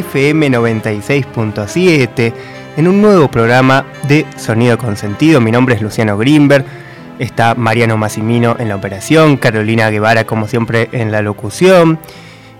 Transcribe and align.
FM 0.00 0.50
96.7 0.50 2.32
en 2.76 2.88
un 2.88 3.02
nuevo 3.02 3.30
programa 3.30 3.84
de 4.08 4.26
Sonido 4.36 4.78
con 4.78 4.96
Sentido. 4.96 5.40
Mi 5.40 5.50
nombre 5.50 5.74
es 5.74 5.82
Luciano 5.82 6.16
Grimberg, 6.16 6.64
está 7.18 7.54
Mariano 7.54 7.96
Massimino 7.96 8.56
en 8.58 8.68
la 8.68 8.76
operación, 8.76 9.36
Carolina 9.36 9.90
Guevara 9.90 10.24
como 10.24 10.48
siempre 10.48 10.88
en 10.92 11.12
la 11.12 11.20
locución. 11.22 11.98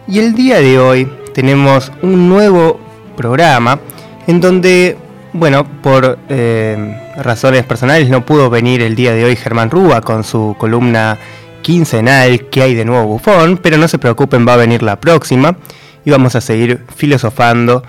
Y 0.07 0.19
el 0.19 0.35
día 0.35 0.61
de 0.61 0.79
hoy 0.79 1.11
tenemos 1.35 1.91
un 2.03 2.29
nuevo 2.29 2.79
programa 3.17 3.81
en 4.27 4.41
donde, 4.41 4.99
bueno, 5.33 5.65
por 5.65 6.19
eh, 6.29 7.13
razones 7.17 7.65
personales 7.65 8.11
no 8.11 8.27
pudo 8.27 8.51
venir 8.51 8.83
el 8.83 8.95
día 8.95 9.15
de 9.15 9.25
hoy 9.25 9.37
Germán 9.37 9.71
Rúa 9.71 10.03
con 10.03 10.25
su 10.25 10.55
columna 10.59 11.19
quincenal 11.63 12.49
que 12.51 12.63
hay 12.63 12.75
de 12.75 12.85
nuevo 12.85 13.07
bufón, 13.07 13.57
pero 13.57 13.79
no 13.79 13.89
se 13.89 13.99
preocupen, 13.99 14.47
va 14.47 14.55
a 14.55 14.57
venir 14.57 14.83
la 14.83 15.01
próxima 15.01 15.57
y 16.05 16.11
vamos 16.11 16.35
a 16.35 16.41
seguir 16.41 16.81
filosofando, 16.95 17.83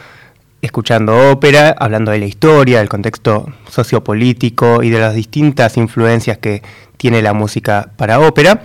escuchando 0.62 1.31
ópera, 1.31 1.76
hablando 1.78 2.12
de 2.12 2.20
la 2.20 2.26
historia, 2.26 2.80
del 2.80 2.90
contexto 2.90 3.52
sociopolítico 3.70 4.84
y 4.84 4.90
de 4.90 5.00
las 5.00 5.16
distintas 5.16 5.78
influencias 5.78 6.38
que 6.38 6.62
tiene 6.98 7.22
la 7.22 7.34
música 7.34 7.90
para 7.95 8.20
ópera. 8.20 8.62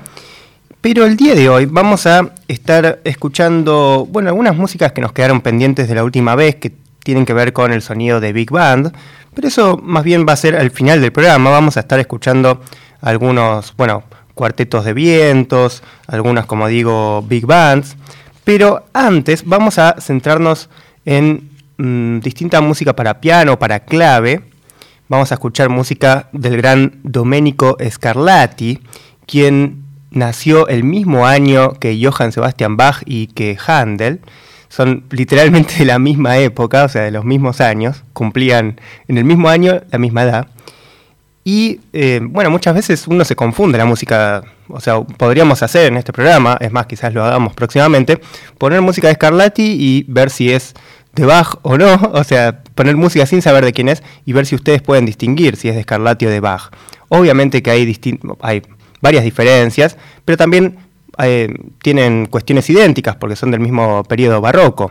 Pero 0.80 1.04
el 1.04 1.16
día 1.16 1.34
de 1.34 1.48
hoy 1.48 1.66
vamos 1.66 2.06
a 2.06 2.32
estar 2.48 3.00
escuchando, 3.04 4.06
bueno, 4.10 4.28
algunas 4.28 4.56
músicas 4.56 4.92
que 4.92 5.00
nos 5.00 5.12
quedaron 5.12 5.40
pendientes 5.40 5.88
de 5.88 5.94
la 5.94 6.04
última 6.04 6.34
vez, 6.34 6.56
que 6.56 6.72
tienen 7.02 7.24
que 7.24 7.32
ver 7.32 7.52
con 7.52 7.72
el 7.72 7.82
sonido 7.82 8.20
de 8.20 8.32
Big 8.32 8.50
Band, 8.50 8.92
pero 9.34 9.48
eso 9.48 9.78
más 9.82 10.04
bien 10.04 10.26
va 10.28 10.32
a 10.32 10.36
ser 10.36 10.56
al 10.56 10.70
final 10.70 11.00
del 11.00 11.12
programa, 11.12 11.50
vamos 11.50 11.76
a 11.76 11.80
estar 11.80 11.98
escuchando 11.98 12.60
algunos, 13.00 13.74
bueno, 13.76 14.04
cuartetos 14.34 14.84
de 14.84 14.92
vientos, 14.92 15.82
algunas, 16.06 16.46
como 16.46 16.68
digo, 16.68 17.22
Big 17.22 17.46
Bands, 17.46 17.96
pero 18.46 18.84
antes 18.92 19.44
vamos 19.44 19.76
a 19.80 19.96
centrarnos 20.00 20.70
en 21.04 21.50
mm, 21.78 22.20
distinta 22.20 22.60
música 22.60 22.94
para 22.94 23.20
piano, 23.20 23.58
para 23.58 23.80
clave. 23.80 24.40
Vamos 25.08 25.32
a 25.32 25.34
escuchar 25.34 25.68
música 25.68 26.28
del 26.30 26.56
gran 26.56 27.00
Domenico 27.02 27.76
Scarlatti, 27.84 28.78
quien 29.26 29.82
nació 30.12 30.68
el 30.68 30.84
mismo 30.84 31.26
año 31.26 31.72
que 31.72 32.00
Johann 32.00 32.30
Sebastian 32.30 32.76
Bach 32.76 33.02
y 33.04 33.26
que 33.26 33.58
Handel. 33.66 34.20
Son 34.68 35.02
literalmente 35.10 35.74
de 35.80 35.86
la 35.86 35.98
misma 35.98 36.38
época, 36.38 36.84
o 36.84 36.88
sea, 36.88 37.02
de 37.02 37.10
los 37.10 37.24
mismos 37.24 37.60
años. 37.60 38.04
Cumplían 38.12 38.80
en 39.08 39.18
el 39.18 39.24
mismo 39.24 39.48
año 39.48 39.80
la 39.90 39.98
misma 39.98 40.22
edad. 40.22 40.46
Y 41.48 41.78
eh, 41.92 42.18
bueno, 42.20 42.50
muchas 42.50 42.74
veces 42.74 43.06
uno 43.06 43.24
se 43.24 43.36
confunde 43.36 43.78
la 43.78 43.84
música, 43.84 44.42
o 44.66 44.80
sea, 44.80 45.00
podríamos 45.02 45.62
hacer 45.62 45.92
en 45.92 45.96
este 45.96 46.12
programa, 46.12 46.58
es 46.60 46.72
más, 46.72 46.86
quizás 46.86 47.14
lo 47.14 47.22
hagamos 47.22 47.54
próximamente, 47.54 48.20
poner 48.58 48.82
música 48.82 49.06
de 49.06 49.14
Scarlatti 49.14 49.62
y 49.62 50.04
ver 50.08 50.30
si 50.30 50.50
es 50.50 50.74
de 51.14 51.24
Bach 51.24 51.60
o 51.62 51.78
no, 51.78 51.94
o 52.14 52.24
sea, 52.24 52.64
poner 52.74 52.96
música 52.96 53.26
sin 53.26 53.42
saber 53.42 53.64
de 53.64 53.72
quién 53.72 53.88
es 53.88 54.02
y 54.24 54.32
ver 54.32 54.44
si 54.44 54.56
ustedes 54.56 54.82
pueden 54.82 55.06
distinguir 55.06 55.54
si 55.54 55.68
es 55.68 55.76
de 55.76 55.84
Scarlatti 55.84 56.26
o 56.26 56.30
de 56.30 56.40
Bach. 56.40 56.72
Obviamente 57.10 57.62
que 57.62 57.70
hay, 57.70 57.96
hay 58.40 58.62
varias 59.00 59.22
diferencias, 59.22 59.96
pero 60.24 60.36
también 60.36 60.78
eh, 61.22 61.54
tienen 61.80 62.26
cuestiones 62.26 62.68
idénticas 62.70 63.14
porque 63.14 63.36
son 63.36 63.52
del 63.52 63.60
mismo 63.60 64.02
periodo 64.02 64.40
barroco. 64.40 64.90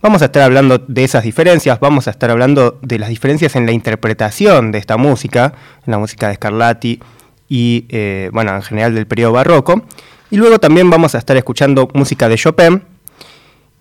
Vamos 0.00 0.22
a 0.22 0.26
estar 0.26 0.42
hablando 0.42 0.78
de 0.78 1.02
esas 1.02 1.24
diferencias, 1.24 1.80
vamos 1.80 2.06
a 2.06 2.12
estar 2.12 2.30
hablando 2.30 2.78
de 2.82 3.00
las 3.00 3.08
diferencias 3.08 3.56
en 3.56 3.66
la 3.66 3.72
interpretación 3.72 4.70
de 4.70 4.78
esta 4.78 4.96
música, 4.96 5.54
en 5.84 5.90
la 5.90 5.98
música 5.98 6.28
de 6.28 6.36
Scarlatti 6.36 7.00
y, 7.48 7.84
eh, 7.88 8.30
bueno, 8.32 8.54
en 8.54 8.62
general 8.62 8.94
del 8.94 9.08
periodo 9.08 9.32
barroco. 9.32 9.82
Y 10.30 10.36
luego 10.36 10.60
también 10.60 10.88
vamos 10.88 11.16
a 11.16 11.18
estar 11.18 11.36
escuchando 11.36 11.88
música 11.94 12.28
de 12.28 12.36
Chopin. 12.36 12.82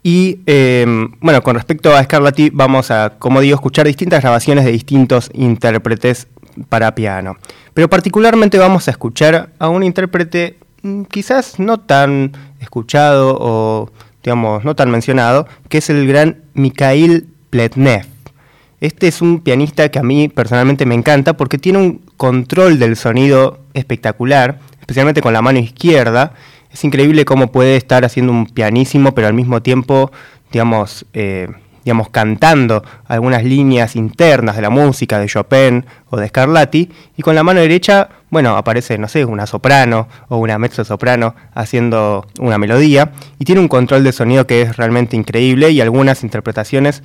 Y, 0.01 0.39
em, 0.47 1.11
bueno, 1.19 1.43
con 1.43 1.55
respecto 1.55 1.95
a 1.95 2.03
Scarlatti, 2.03 2.49
vamos 2.49 2.89
a, 2.89 3.13
como 3.19 3.39
digo, 3.39 3.53
escuchar 3.53 3.85
distintas 3.85 4.23
grabaciones 4.23 4.65
de 4.65 4.71
distintos 4.71 5.29
intérpretes 5.35 6.27
para 6.67 6.95
piano. 6.95 7.37
Pero 7.75 7.89
particularmente 7.89 8.57
vamos 8.57 8.87
a 8.87 8.91
escuchar 8.91 9.51
a 9.59 9.69
un 9.69 9.83
intérprete 9.83 10.57
mm, 10.81 11.03
quizás 11.03 11.59
no 11.59 11.79
tan 11.79 12.31
escuchado 12.59 13.37
o 13.39 13.91
digamos, 14.27 14.65
no 14.65 14.75
tan 14.75 14.91
mencionado, 14.91 15.47
que 15.69 15.77
es 15.77 15.89
el 15.89 16.05
gran 16.05 16.43
Mikhail 16.53 17.29
Pletnev. 17.49 18.05
Este 18.81 19.07
es 19.07 19.21
un 19.21 19.39
pianista 19.39 19.87
que 19.87 19.99
a 19.99 20.03
mí 20.03 20.27
personalmente 20.27 20.85
me 20.85 20.95
encanta 20.95 21.37
porque 21.37 21.57
tiene 21.57 21.79
un 21.79 22.01
control 22.17 22.77
del 22.77 22.97
sonido 22.97 23.61
espectacular, 23.73 24.59
especialmente 24.81 25.21
con 25.21 25.31
la 25.31 25.41
mano 25.41 25.59
izquierda. 25.59 26.33
Es 26.69 26.83
increíble 26.83 27.23
cómo 27.23 27.53
puede 27.53 27.77
estar 27.77 28.03
haciendo 28.03 28.33
un 28.33 28.47
pianísimo, 28.47 29.15
pero 29.15 29.27
al 29.27 29.33
mismo 29.33 29.61
tiempo, 29.61 30.11
digamos, 30.51 31.05
eh, 31.13 31.47
digamos, 31.87 32.09
cantando 32.09 32.83
algunas 33.05 33.45
líneas 33.45 33.95
internas 33.95 34.57
de 34.57 34.61
la 34.61 34.69
música 34.69 35.19
de 35.19 35.27
Chopin 35.27 35.85
o 36.09 36.17
de 36.17 36.27
Scarlatti, 36.27 36.89
y 37.15 37.21
con 37.21 37.33
la 37.33 37.43
mano 37.43 37.61
derecha, 37.61 38.09
bueno, 38.29 38.57
aparece, 38.57 38.97
no 38.97 39.07
sé, 39.07 39.23
una 39.23 39.47
soprano 39.47 40.09
o 40.27 40.35
una 40.35 40.57
mezzo 40.57 40.83
soprano 40.83 41.33
haciendo 41.53 42.27
una 42.39 42.57
melodía, 42.57 43.13
y 43.39 43.45
tiene 43.45 43.61
un 43.61 43.69
control 43.69 44.03
de 44.03 44.11
sonido 44.11 44.45
que 44.45 44.63
es 44.63 44.75
realmente 44.75 45.15
increíble 45.15 45.71
y 45.71 45.79
algunas 45.79 46.23
interpretaciones 46.23 47.03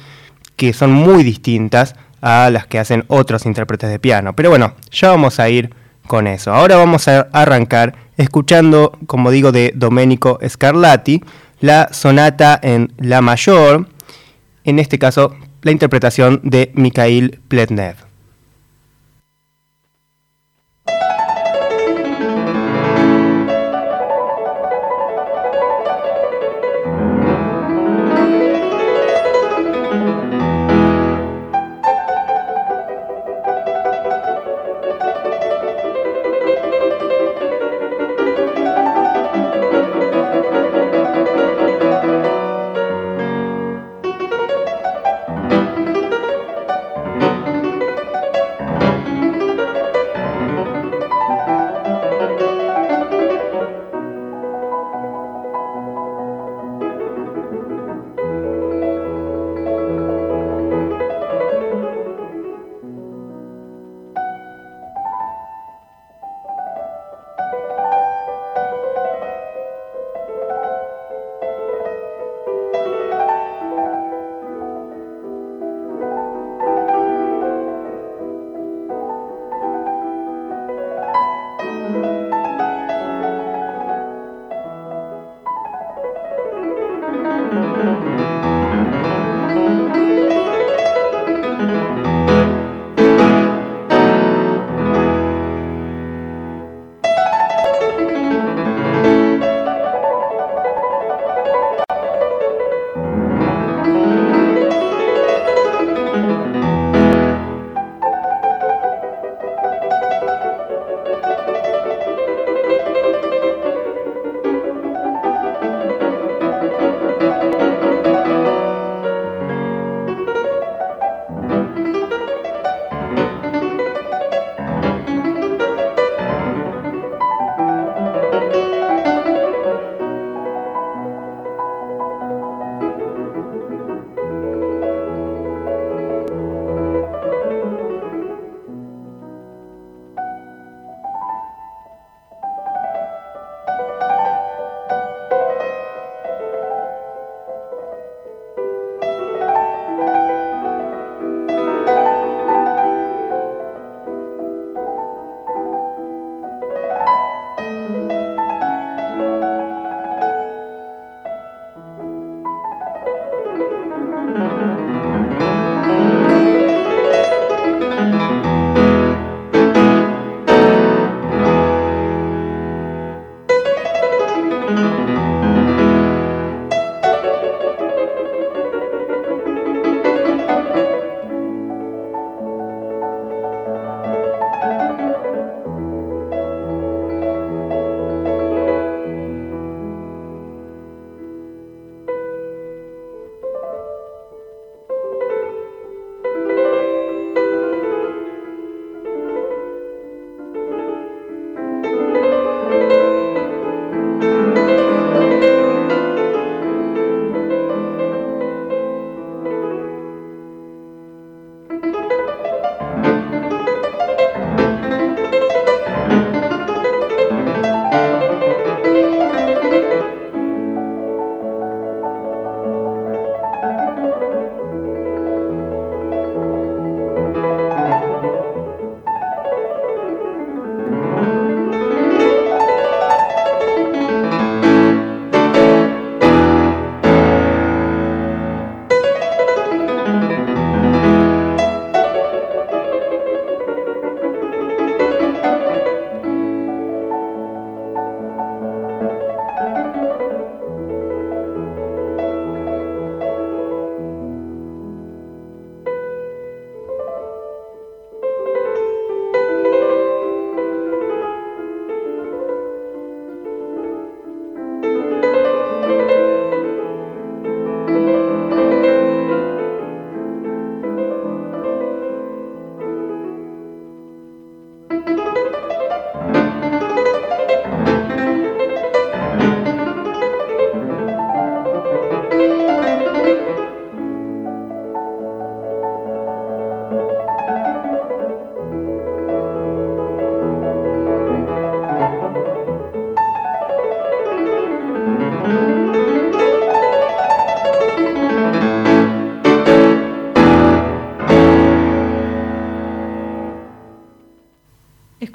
que 0.56 0.72
son 0.72 0.90
muy 0.90 1.22
distintas 1.22 1.94
a 2.20 2.50
las 2.50 2.66
que 2.66 2.80
hacen 2.80 3.04
otros 3.06 3.46
intérpretes 3.46 3.88
de 3.88 4.00
piano. 4.00 4.34
Pero 4.34 4.50
bueno, 4.50 4.74
ya 4.90 5.10
vamos 5.10 5.38
a 5.38 5.48
ir 5.48 5.72
con 6.08 6.26
eso. 6.26 6.52
Ahora 6.52 6.74
vamos 6.74 7.06
a 7.06 7.28
arrancar 7.32 7.94
escuchando, 8.16 8.98
como 9.06 9.30
digo, 9.30 9.52
de 9.52 9.72
Domenico 9.76 10.40
Scarlatti, 10.44 11.22
la 11.60 11.90
sonata 11.92 12.58
en 12.60 12.92
La 12.98 13.22
mayor, 13.22 13.86
en 14.64 14.78
este 14.78 14.98
caso 14.98 15.34
la 15.62 15.70
interpretación 15.70 16.40
de 16.42 16.72
Mikhail 16.74 17.40
Pletnev. 17.48 18.11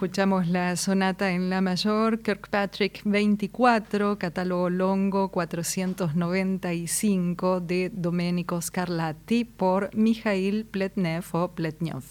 Escuchamos 0.08 0.48
la 0.48 0.74
sonata 0.78 1.32
en 1.32 1.50
La 1.50 1.60
mayor, 1.60 2.22
Kirkpatrick 2.22 3.02
24, 3.04 4.18
catálogo 4.18 4.70
Longo 4.70 5.32
495 5.32 7.60
de 7.60 7.92
Domenico 7.94 8.62
Scarlatti 8.62 9.44
por 9.44 9.94
Mikhail 9.94 10.64
Pletnev 10.64 11.26
o 11.34 11.52
Pletnev. 11.52 12.06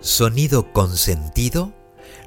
Sonido 0.00 0.72
Consentido 0.72 1.74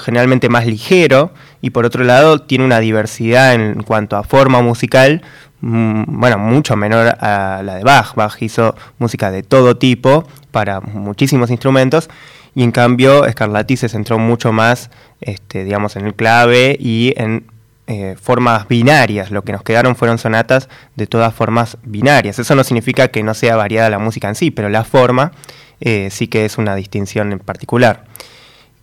generalmente 0.01 0.49
más 0.49 0.67
ligero 0.67 1.33
y 1.61 1.71
por 1.71 1.85
otro 1.85 2.03
lado 2.03 2.41
tiene 2.41 2.65
una 2.65 2.81
diversidad 2.81 3.55
en 3.55 3.85
cuanto 3.85 4.17
a 4.17 4.25
forma 4.25 4.63
musical, 4.63 5.23
mm, 5.61 6.03
bueno, 6.09 6.39
mucho 6.39 6.75
menor 6.75 7.15
a 7.21 7.63
la 7.63 7.77
de 7.77 7.85
Bach. 7.85 8.17
Bach 8.17 8.35
hizo 8.43 8.75
música 8.99 9.31
de 9.31 9.45
todo 9.45 9.77
tipo 9.77 10.27
para 10.51 10.81
muchísimos 10.81 11.53
instrumentos 11.53 12.11
y 12.53 12.65
en 12.65 12.73
cambio 12.73 13.31
Scarlatti 13.31 13.77
se 13.77 13.89
centró 13.89 14.19
mucho 14.19 14.53
más, 14.53 14.91
este, 15.21 15.63
digamos, 15.63 15.95
en 15.95 16.07
el 16.07 16.15
clave 16.15 16.77
y 16.81 17.15
en 17.17 17.45
eh, 17.93 18.15
formas 18.15 18.69
binarias. 18.69 19.33
Lo 19.33 19.43
que 19.43 19.51
nos 19.51 19.65
quedaron 19.65 19.97
fueron 19.97 20.17
sonatas 20.17 20.69
de 20.95 21.09
todas 21.09 21.35
formas 21.35 21.77
binarias. 21.83 22.39
Eso 22.39 22.55
no 22.55 22.63
significa 22.63 23.09
que 23.09 23.25
no 23.25 23.35
sea 23.35 23.57
variada 23.57 23.91
la 23.91 23.99
música 23.99 24.29
en 24.29 24.37
sí, 24.37 24.53
pero 24.53 24.69
la 24.69 24.85
forma 24.85 25.33
eh, 25.81 26.07
sí 26.13 26.29
que 26.29 26.45
es 26.45 26.57
una 26.57 26.77
distinción 26.77 27.33
en 27.33 27.41
particular. 27.41 28.05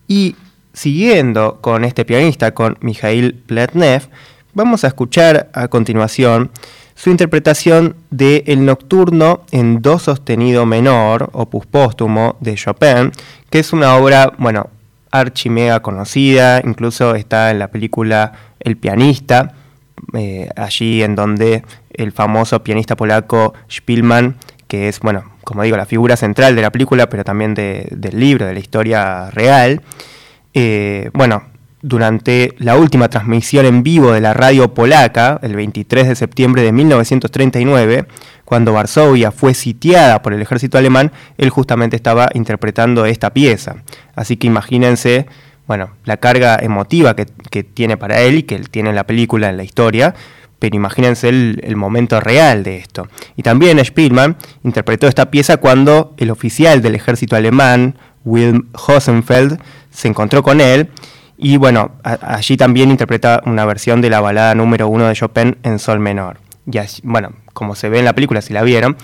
Y 0.09 0.35
siguiendo 0.73 1.61
con 1.61 1.85
este 1.85 2.03
pianista, 2.03 2.53
con 2.53 2.77
Mikhail 2.81 3.33
Pletnev, 3.33 4.09
vamos 4.53 4.83
a 4.83 4.87
escuchar 4.87 5.49
a 5.53 5.69
continuación 5.69 6.51
su 6.93 7.09
interpretación 7.09 7.95
de 8.09 8.43
El 8.45 8.65
Nocturno 8.65 9.45
en 9.51 9.81
Do 9.81 9.99
sostenido 9.99 10.65
menor, 10.65 11.29
opus 11.31 11.65
póstumo, 11.65 12.35
de 12.41 12.55
Chopin, 12.55 13.13
que 13.49 13.59
es 13.59 13.71
una 13.71 13.95
obra, 13.95 14.33
bueno, 14.37 14.69
archimega 15.11 15.79
conocida, 15.81 16.61
incluso 16.63 17.15
está 17.15 17.51
en 17.51 17.59
la 17.59 17.69
película 17.69 18.33
El 18.59 18.77
pianista, 18.77 19.53
eh, 20.13 20.49
allí 20.55 21.03
en 21.03 21.15
donde 21.15 21.63
el 21.91 22.11
famoso 22.11 22.63
pianista 22.63 22.95
polaco 22.95 23.53
Spielmann, 23.69 24.35
que 24.67 24.87
es, 24.89 24.99
bueno, 24.99 25.23
como 25.43 25.63
digo, 25.63 25.77
la 25.77 25.85
figura 25.85 26.17
central 26.17 26.55
de 26.55 26.61
la 26.61 26.71
película, 26.71 27.09
pero 27.09 27.23
también 27.23 27.53
del 27.53 28.19
libro, 28.19 28.45
de 28.45 28.53
la 28.53 28.59
historia 28.59 29.31
real, 29.31 29.81
eh, 30.53 31.09
bueno, 31.13 31.43
durante 31.81 32.55
la 32.57 32.75
última 32.75 33.07
transmisión 33.07 33.65
en 33.65 33.83
vivo 33.83 34.11
de 34.11 34.21
la 34.21 34.33
radio 34.33 34.73
polaca, 34.73 35.39
el 35.41 35.55
23 35.55 36.07
de 36.07 36.15
septiembre 36.15 36.63
de 36.63 36.71
1939, 36.71 38.07
cuando 38.43 38.73
Varsovia 38.73 39.31
fue 39.31 39.53
sitiada 39.53 40.21
por 40.21 40.33
el 40.33 40.41
ejército 40.41 40.77
alemán, 40.77 41.11
él 41.37 41.49
justamente 41.49 41.95
estaba 41.95 42.29
interpretando 42.33 43.05
esta 43.05 43.31
pieza. 43.31 43.77
Así 44.15 44.37
que 44.37 44.47
imagínense, 44.47 45.27
bueno, 45.67 45.91
la 46.05 46.17
carga 46.17 46.57
emotiva 46.61 47.15
que, 47.15 47.25
tiene 47.63 47.97
para 47.97 48.21
él 48.21 48.35
y 48.39 48.43
que 48.43 48.57
tiene 48.59 48.89
en 48.89 48.95
la 48.95 49.05
película, 49.05 49.49
en 49.49 49.57
la 49.57 49.63
historia, 49.63 50.15
pero 50.59 50.75
imagínense 50.75 51.29
el, 51.29 51.75
momento 51.75 52.19
real 52.19 52.63
de 52.63 52.77
esto. 52.77 53.07
Y 53.35 53.43
también 53.43 53.83
Spielmann 53.83 54.37
interpretó 54.63 55.07
esta 55.07 55.29
pieza 55.29 55.57
cuando 55.57 56.15
el 56.17 56.31
oficial 56.31 56.81
del 56.81 56.95
ejército 56.95 57.35
alemán, 57.35 57.95
Wilhelm 58.23 58.67
Hosenfeld, 58.73 59.59
se 59.91 60.07
encontró 60.07 60.41
con 60.41 60.61
él 60.61 60.89
y 61.37 61.57
bueno, 61.57 61.91
allí 62.03 62.57
también 62.57 62.89
interpreta 62.89 63.43
una 63.45 63.63
versión 63.65 64.01
de 64.01 64.09
la 64.09 64.19
balada 64.19 64.55
número 64.55 64.87
uno 64.87 65.07
de 65.07 65.13
Chopin 65.13 65.57
en 65.61 65.77
sol 65.77 65.99
menor. 65.99 66.39
Y 66.65 66.79
bueno, 67.03 67.33
como 67.53 67.75
se 67.75 67.89
ve 67.89 67.99
en 67.99 68.05
la 68.05 68.13
película, 68.13 68.41
si 68.41 68.53
la 68.53 68.63
vieron, 68.63 68.97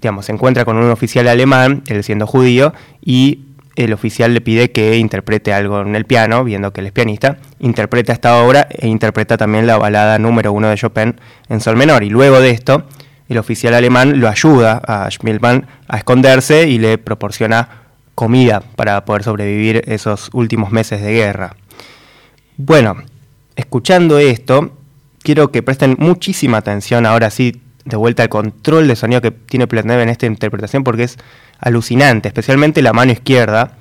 digamos, 0.00 0.26
se 0.26 0.32
encuentra 0.32 0.64
con 0.64 0.76
un 0.76 0.90
oficial 0.90 1.26
alemán, 1.26 1.82
él 1.88 2.04
siendo 2.04 2.26
judío, 2.26 2.72
y 3.04 3.40
el 3.76 3.92
oficial 3.92 4.34
le 4.34 4.40
pide 4.40 4.70
que 4.70 4.96
interprete 4.96 5.52
algo 5.52 5.80
en 5.80 5.96
el 5.96 6.04
piano, 6.04 6.44
viendo 6.44 6.72
que 6.72 6.80
él 6.80 6.86
es 6.86 6.92
pianista, 6.92 7.38
interpreta 7.58 8.12
esta 8.12 8.42
obra 8.42 8.68
e 8.70 8.86
interpreta 8.86 9.36
también 9.36 9.66
la 9.66 9.78
balada 9.78 10.18
número 10.18 10.52
uno 10.52 10.68
de 10.68 10.76
Chopin 10.76 11.16
en 11.48 11.60
sol 11.60 11.76
menor. 11.76 12.04
Y 12.04 12.10
luego 12.10 12.40
de 12.40 12.50
esto, 12.50 12.86
el 13.28 13.38
oficial 13.38 13.74
alemán 13.74 14.20
lo 14.20 14.28
ayuda 14.28 14.80
a 14.86 15.10
Schmilman 15.10 15.66
a 15.88 15.96
esconderse 15.96 16.68
y 16.68 16.78
le 16.78 16.98
proporciona 16.98 17.68
comida 18.14 18.62
para 18.76 19.04
poder 19.04 19.24
sobrevivir 19.24 19.82
esos 19.86 20.30
últimos 20.32 20.70
meses 20.70 21.02
de 21.02 21.12
guerra. 21.12 21.56
Bueno, 22.56 22.96
escuchando 23.56 24.18
esto, 24.18 24.76
quiero 25.22 25.50
que 25.50 25.64
presten 25.64 25.96
muchísima 25.98 26.58
atención 26.58 27.06
ahora 27.06 27.30
sí, 27.30 27.60
de 27.84 27.96
vuelta 27.96 28.22
al 28.22 28.28
control 28.28 28.88
de 28.88 28.96
sonido 28.96 29.20
que 29.20 29.30
tiene 29.30 29.66
Pletnev 29.66 30.00
en 30.00 30.08
esta 30.08 30.26
interpretación, 30.26 30.84
porque 30.84 31.04
es 31.04 31.18
alucinante, 31.58 32.28
especialmente 32.28 32.82
la 32.82 32.92
mano 32.92 33.12
izquierda. 33.12 33.72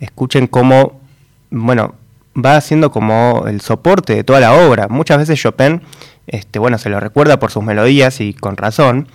Escuchen 0.00 0.46
cómo, 0.46 1.00
bueno, 1.50 1.94
va 2.34 2.56
haciendo 2.56 2.90
como 2.90 3.44
el 3.46 3.60
soporte 3.60 4.14
de 4.14 4.24
toda 4.24 4.40
la 4.40 4.54
obra. 4.54 4.88
Muchas 4.88 5.18
veces 5.18 5.40
Chopin, 5.40 5.82
este, 6.26 6.58
bueno, 6.58 6.78
se 6.78 6.88
lo 6.88 7.00
recuerda 7.00 7.38
por 7.38 7.50
sus 7.50 7.62
melodías 7.62 8.20
y 8.20 8.34
con 8.34 8.56
razón, 8.56 9.08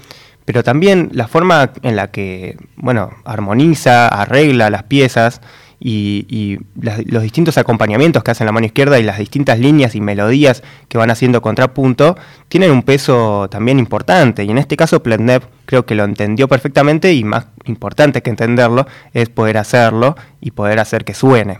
pero 0.46 0.63
también 0.63 1.10
la 1.12 1.27
forma 1.27 1.72
en 1.82 1.96
la 1.96 2.10
que, 2.12 2.58
bueno, 2.77 3.12
armoniza, 3.25 4.08
arregla 4.08 4.70
las 4.70 4.84
piezas 4.84 5.42
y, 5.79 6.60
los 6.75 7.24
distintos 7.24 7.57
acompañamientos 7.57 8.24
que 8.24 8.31
hacen 8.31 8.46
la 8.46 8.51
mano 8.51 8.65
izquierda 8.65 9.00
y 9.00 9.03
las 9.03 9.19
distintas 9.19 9.60
líneas 9.60 9.96
y 9.96 10.01
melodías 10.01 10.63
que 10.88 10.98
van 10.98 11.12
haciendo 11.12 11.41
contrapunto 11.41 12.17
tienen 12.48 12.72
un 12.72 12.84
peso 12.84 13.48
también 13.50 13.79
importante. 13.79 14.43
Y 14.43 14.51
en 14.51 14.57
este 14.57 14.77
caso 14.77 15.03
Pletnev 15.03 15.43
creo 15.65 15.86
que 15.86 15.96
lo 15.96 16.03
entendió 16.03 16.48
perfectamente 16.48 17.13
y 17.13 17.24
más 17.24 17.48
importante 17.65 18.22
que 18.22 18.29
entenderlo 18.29 18.88
es 19.13 19.29
poder 19.29 19.57
hacerlo 19.57 20.15
y 20.41 20.51
poder 20.51 20.79
hacer 20.79 21.05
que 21.05 21.13
suene. 21.13 21.60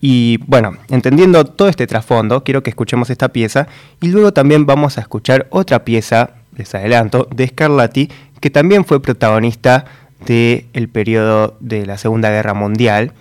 Y 0.00 0.38
bueno, 0.46 0.76
entendiendo 0.88 1.44
todo 1.44 1.68
este 1.68 1.86
trasfondo, 1.86 2.44
quiero 2.44 2.62
que 2.62 2.70
escuchemos 2.70 3.10
esta 3.10 3.30
pieza 3.30 3.66
y 4.00 4.08
luego 4.08 4.32
también 4.32 4.64
vamos 4.64 4.96
a 4.96 5.00
escuchar 5.00 5.48
otra 5.50 5.84
pieza, 5.84 6.30
les 6.56 6.72
adelanto, 6.74 7.28
de 7.34 7.48
Scarlatti, 7.48 8.08
que 8.40 8.50
también 8.50 8.84
fue 8.84 9.02
protagonista 9.02 9.86
del 10.26 10.88
periodo 10.88 11.56
de 11.60 11.86
la 11.86 11.98
Segunda 11.98 12.30
Guerra 12.30 12.54
Mundial 12.54 13.12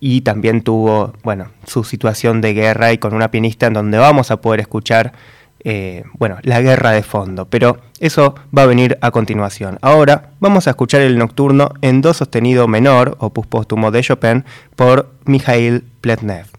y 0.00 0.20
también 0.22 0.62
tuvo, 0.62 1.12
bueno, 1.22 1.48
su 1.66 1.84
situación 1.84 2.40
de 2.40 2.54
guerra 2.54 2.92
y 2.92 2.98
con 2.98 3.14
una 3.14 3.30
pianista 3.30 3.66
en 3.66 3.74
donde 3.74 3.98
vamos 3.98 4.30
a 4.30 4.40
poder 4.40 4.60
escuchar, 4.60 5.12
eh, 5.64 6.04
bueno, 6.14 6.38
la 6.42 6.60
guerra 6.60 6.92
de 6.92 7.02
fondo, 7.02 7.46
pero 7.46 7.78
eso 7.98 8.34
va 8.56 8.62
a 8.62 8.66
venir 8.66 8.96
a 9.00 9.10
continuación. 9.10 9.78
Ahora 9.82 10.30
vamos 10.40 10.66
a 10.66 10.70
escuchar 10.70 11.00
el 11.00 11.18
nocturno 11.18 11.70
en 11.82 12.00
do 12.00 12.14
sostenido 12.14 12.68
menor, 12.68 13.16
opus 13.18 13.46
póstumo 13.46 13.90
de 13.90 14.02
Chopin, 14.02 14.44
por 14.76 15.10
Mikhail 15.24 15.84
Pletnev. 16.00 16.57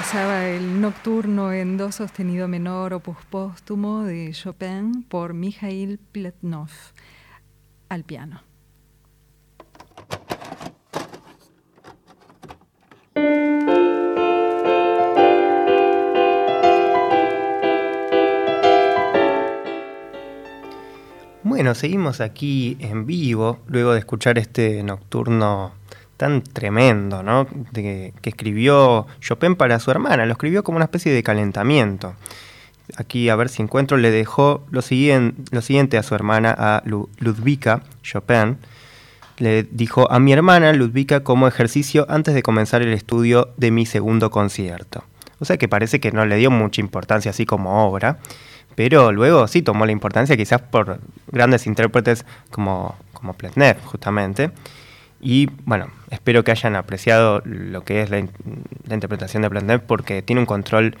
Pasaba 0.00 0.48
el 0.48 0.80
nocturno 0.80 1.52
en 1.52 1.76
do 1.76 1.92
sostenido 1.92 2.48
menor 2.48 2.94
opus 2.94 3.18
póstumo 3.28 4.02
de 4.04 4.32
Chopin 4.32 5.04
por 5.04 5.34
Mikhail 5.34 5.98
Pletnov 5.98 6.70
al 7.90 8.04
piano. 8.04 8.40
Bueno, 21.42 21.74
seguimos 21.74 22.22
aquí 22.22 22.78
en 22.80 23.04
vivo, 23.04 23.58
luego 23.66 23.92
de 23.92 23.98
escuchar 23.98 24.38
este 24.38 24.82
nocturno 24.82 25.74
tan 26.20 26.42
tremendo, 26.42 27.22
¿no? 27.22 27.46
Que 27.72 28.12
escribió 28.22 29.06
Chopin 29.20 29.56
para 29.56 29.80
su 29.80 29.90
hermana, 29.90 30.26
lo 30.26 30.32
escribió 30.32 30.62
como 30.62 30.76
una 30.76 30.84
especie 30.84 31.14
de 31.14 31.22
calentamiento. 31.22 32.14
Aquí, 32.98 33.30
a 33.30 33.36
ver 33.36 33.48
si 33.48 33.62
encuentro, 33.62 33.96
le 33.96 34.10
dejó 34.10 34.62
lo, 34.70 34.82
siguiente, 34.82 35.40
lo 35.50 35.62
siguiente 35.62 35.96
a 35.96 36.02
su 36.02 36.14
hermana, 36.14 36.54
a 36.58 36.82
Ludwika 36.84 37.84
Chopin. 38.02 38.58
Le 39.38 39.62
dijo 39.62 40.12
a 40.12 40.18
mi 40.18 40.34
hermana 40.34 40.74
Ludwika 40.74 41.24
como 41.24 41.48
ejercicio 41.48 42.04
antes 42.10 42.34
de 42.34 42.42
comenzar 42.42 42.82
el 42.82 42.92
estudio 42.92 43.54
de 43.56 43.70
mi 43.70 43.86
segundo 43.86 44.30
concierto. 44.30 45.02
O 45.38 45.46
sea 45.46 45.56
que 45.56 45.68
parece 45.68 46.00
que 46.00 46.12
no 46.12 46.26
le 46.26 46.36
dio 46.36 46.50
mucha 46.50 46.82
importancia 46.82 47.30
así 47.30 47.46
como 47.46 47.86
obra, 47.86 48.18
pero 48.74 49.10
luego 49.10 49.48
sí 49.48 49.62
tomó 49.62 49.86
la 49.86 49.92
importancia 49.92 50.36
quizás 50.36 50.60
por 50.60 51.00
grandes 51.32 51.66
intérpretes 51.66 52.26
como, 52.50 52.94
como 53.14 53.32
Pletner, 53.32 53.80
justamente. 53.80 54.50
Y 55.20 55.50
bueno, 55.64 55.88
espero 56.10 56.44
que 56.44 56.50
hayan 56.50 56.76
apreciado 56.76 57.42
lo 57.44 57.84
que 57.84 58.02
es 58.02 58.10
la, 58.10 58.18
interpretación 58.18 59.42
de 59.42 59.50
Pletner 59.50 59.84
porque 59.84 60.22
tiene 60.22 60.40
un 60.40 60.46
control 60.46 60.96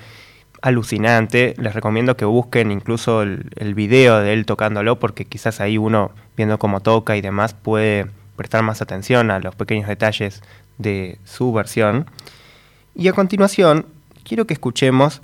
alucinante. 0.60 1.54
Les 1.58 1.74
recomiendo 1.74 2.16
que 2.16 2.26
busquen 2.26 2.70
incluso 2.70 3.22
el, 3.22 3.50
el, 3.56 3.74
video 3.74 4.20
de 4.20 4.34
él 4.34 4.44
tocándolo 4.44 4.98
porque 4.98 5.24
quizás 5.24 5.60
ahí 5.60 5.78
uno 5.78 6.12
viendo 6.36 6.58
cómo 6.58 6.80
toca 6.80 7.16
y 7.16 7.22
demás 7.22 7.54
puede 7.54 8.06
prestar 8.36 8.62
más 8.62 8.82
atención 8.82 9.30
a 9.30 9.40
los 9.40 9.54
pequeños 9.54 9.88
detalles 9.88 10.42
de 10.76 11.18
su 11.24 11.52
versión. 11.52 12.06
Y 12.94 13.08
a 13.08 13.14
continuación 13.14 13.86
quiero 14.22 14.46
que 14.46 14.52
escuchemos 14.52 15.22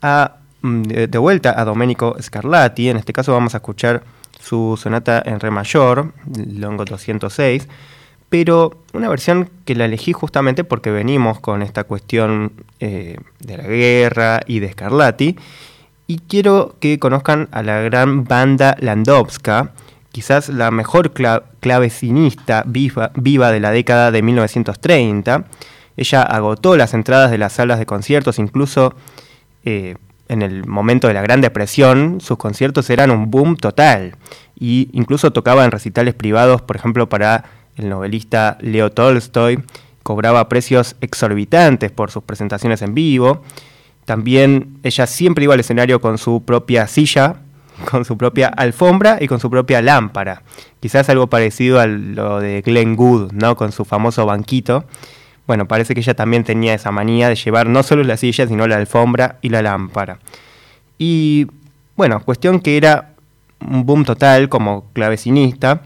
a, 0.00 0.38
mm, 0.62 0.82
de, 0.82 1.06
de 1.06 1.18
vuelta 1.18 1.54
a 1.60 1.64
Domenico 1.64 2.16
Scarlatti. 2.20 2.88
En 2.88 2.96
este 2.96 3.12
caso 3.12 3.32
vamos 3.32 3.54
a 3.54 3.58
escuchar 3.58 4.02
su 4.40 4.76
sonata 4.76 5.22
en 5.24 5.38
re 5.38 5.52
mayor, 5.52 6.12
Longo 6.26 6.84
206 6.84 7.68
pero 8.32 8.72
una 8.94 9.10
versión 9.10 9.50
que 9.66 9.74
la 9.74 9.84
elegí 9.84 10.14
justamente 10.14 10.64
porque 10.64 10.90
venimos 10.90 11.38
con 11.38 11.60
esta 11.60 11.84
cuestión 11.84 12.54
eh, 12.80 13.18
de 13.40 13.56
la 13.58 13.64
guerra 13.64 14.40
y 14.46 14.60
de 14.60 14.72
Scarlatti, 14.72 15.36
y 16.06 16.18
quiero 16.20 16.76
que 16.80 16.98
conozcan 16.98 17.50
a 17.52 17.62
la 17.62 17.82
gran 17.82 18.24
banda 18.24 18.74
Landowska, 18.80 19.72
quizás 20.12 20.48
la 20.48 20.70
mejor 20.70 21.12
clavecinista 21.12 22.64
viva, 22.64 23.10
viva, 23.16 23.52
de 23.52 23.60
la 23.60 23.70
década 23.70 24.10
de 24.10 24.22
1930. 24.22 25.44
Ella 25.98 26.22
agotó 26.22 26.78
las 26.78 26.94
entradas 26.94 27.30
de 27.30 27.36
las 27.36 27.52
salas 27.52 27.78
de 27.78 27.84
conciertos, 27.84 28.38
incluso 28.38 28.94
eh, 29.66 29.96
en 30.28 30.40
el 30.40 30.66
momento 30.66 31.06
de 31.06 31.12
la 31.12 31.20
Gran 31.20 31.42
Depresión, 31.42 32.22
sus 32.22 32.38
conciertos 32.38 32.88
eran 32.88 33.10
un 33.10 33.30
boom 33.30 33.58
total, 33.58 34.16
y 34.58 34.88
incluso 34.92 35.34
tocaba 35.34 35.66
en 35.66 35.70
recitales 35.70 36.14
privados, 36.14 36.62
por 36.62 36.76
ejemplo, 36.76 37.10
para 37.10 37.61
el 37.76 37.88
novelista 37.88 38.58
Leo 38.60 38.90
Tolstoy, 38.90 39.62
cobraba 40.02 40.48
precios 40.48 40.96
exorbitantes 41.00 41.90
por 41.90 42.10
sus 42.10 42.22
presentaciones 42.24 42.82
en 42.82 42.94
vivo. 42.94 43.42
También 44.04 44.78
ella 44.82 45.06
siempre 45.06 45.44
iba 45.44 45.54
al 45.54 45.60
escenario 45.60 46.00
con 46.00 46.18
su 46.18 46.42
propia 46.44 46.86
silla, 46.86 47.36
con 47.90 48.04
su 48.04 48.16
propia 48.16 48.48
alfombra 48.48 49.18
y 49.20 49.28
con 49.28 49.40
su 49.40 49.50
propia 49.50 49.80
lámpara. 49.82 50.42
Quizás 50.80 51.08
algo 51.08 51.28
parecido 51.28 51.80
a 51.80 51.86
lo 51.86 52.40
de 52.40 52.62
Glenn 52.62 52.96
Gould, 52.96 53.32
¿no? 53.32 53.56
Con 53.56 53.72
su 53.72 53.84
famoso 53.84 54.26
banquito. 54.26 54.84
Bueno, 55.46 55.66
parece 55.66 55.94
que 55.94 56.00
ella 56.00 56.14
también 56.14 56.44
tenía 56.44 56.74
esa 56.74 56.90
manía 56.92 57.28
de 57.28 57.36
llevar 57.36 57.68
no 57.68 57.82
solo 57.82 58.04
la 58.04 58.16
silla, 58.16 58.46
sino 58.46 58.66
la 58.66 58.76
alfombra 58.76 59.38
y 59.42 59.48
la 59.48 59.62
lámpara. 59.62 60.18
Y 60.98 61.46
bueno, 61.96 62.20
cuestión 62.24 62.60
que 62.60 62.76
era 62.76 63.12
un 63.60 63.84
boom 63.86 64.04
total 64.04 64.48
como 64.48 64.86
clavecinista 64.92 65.82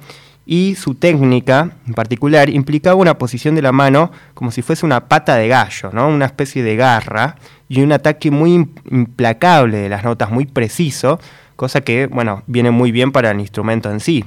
y 0.46 0.76
su 0.76 0.94
técnica 0.94 1.72
en 1.86 1.94
particular 1.94 2.48
implicaba 2.48 2.94
una 2.94 3.18
posición 3.18 3.56
de 3.56 3.62
la 3.62 3.72
mano 3.72 4.12
como 4.32 4.52
si 4.52 4.62
fuese 4.62 4.86
una 4.86 5.08
pata 5.08 5.34
de 5.34 5.48
gallo, 5.48 5.90
¿no? 5.92 6.08
una 6.08 6.26
especie 6.26 6.62
de 6.62 6.76
garra 6.76 7.34
y 7.68 7.82
un 7.82 7.90
ataque 7.90 8.30
muy 8.30 8.68
implacable 8.90 9.78
de 9.78 9.88
las 9.88 10.04
notas, 10.04 10.30
muy 10.30 10.46
preciso, 10.46 11.18
cosa 11.56 11.80
que 11.80 12.06
bueno, 12.06 12.44
viene 12.46 12.70
muy 12.70 12.92
bien 12.92 13.10
para 13.10 13.32
el 13.32 13.40
instrumento 13.40 13.90
en 13.90 13.98
sí. 13.98 14.24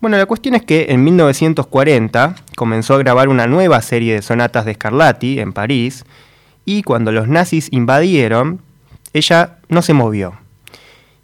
Bueno, 0.00 0.16
la 0.16 0.26
cuestión 0.26 0.54
es 0.56 0.62
que 0.62 0.86
en 0.88 1.04
1940 1.04 2.34
comenzó 2.56 2.94
a 2.94 2.98
grabar 2.98 3.28
una 3.28 3.46
nueva 3.46 3.80
serie 3.82 4.14
de 4.14 4.22
sonatas 4.22 4.64
de 4.64 4.74
Scarlatti 4.74 5.38
en 5.38 5.52
París 5.52 6.04
y 6.64 6.82
cuando 6.82 7.12
los 7.12 7.28
nazis 7.28 7.68
invadieron, 7.70 8.60
ella 9.12 9.58
no 9.68 9.82
se 9.82 9.92
movió. 9.92 10.39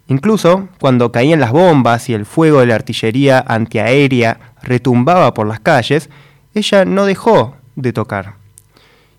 Incluso 0.07 0.69
cuando 0.79 1.11
caían 1.11 1.39
las 1.39 1.51
bombas 1.51 2.09
y 2.09 2.13
el 2.13 2.25
fuego 2.25 2.61
de 2.61 2.67
la 2.67 2.75
artillería 2.75 3.43
antiaérea 3.45 4.39
retumbaba 4.63 5.33
por 5.33 5.47
las 5.47 5.59
calles, 5.59 6.09
ella 6.53 6.85
no 6.85 7.05
dejó 7.05 7.55
de 7.75 7.93
tocar. 7.93 8.35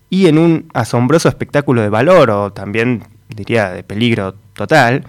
Y 0.09 0.27
en 0.27 0.39
un 0.39 0.69
asombroso 0.73 1.29
espectáculo 1.29 1.81
de 1.81 1.89
valor, 1.89 2.31
o 2.31 2.51
también 2.51 3.03
diría 3.29 3.69
de 3.69 3.83
peligro 3.83 4.35
total, 4.53 5.05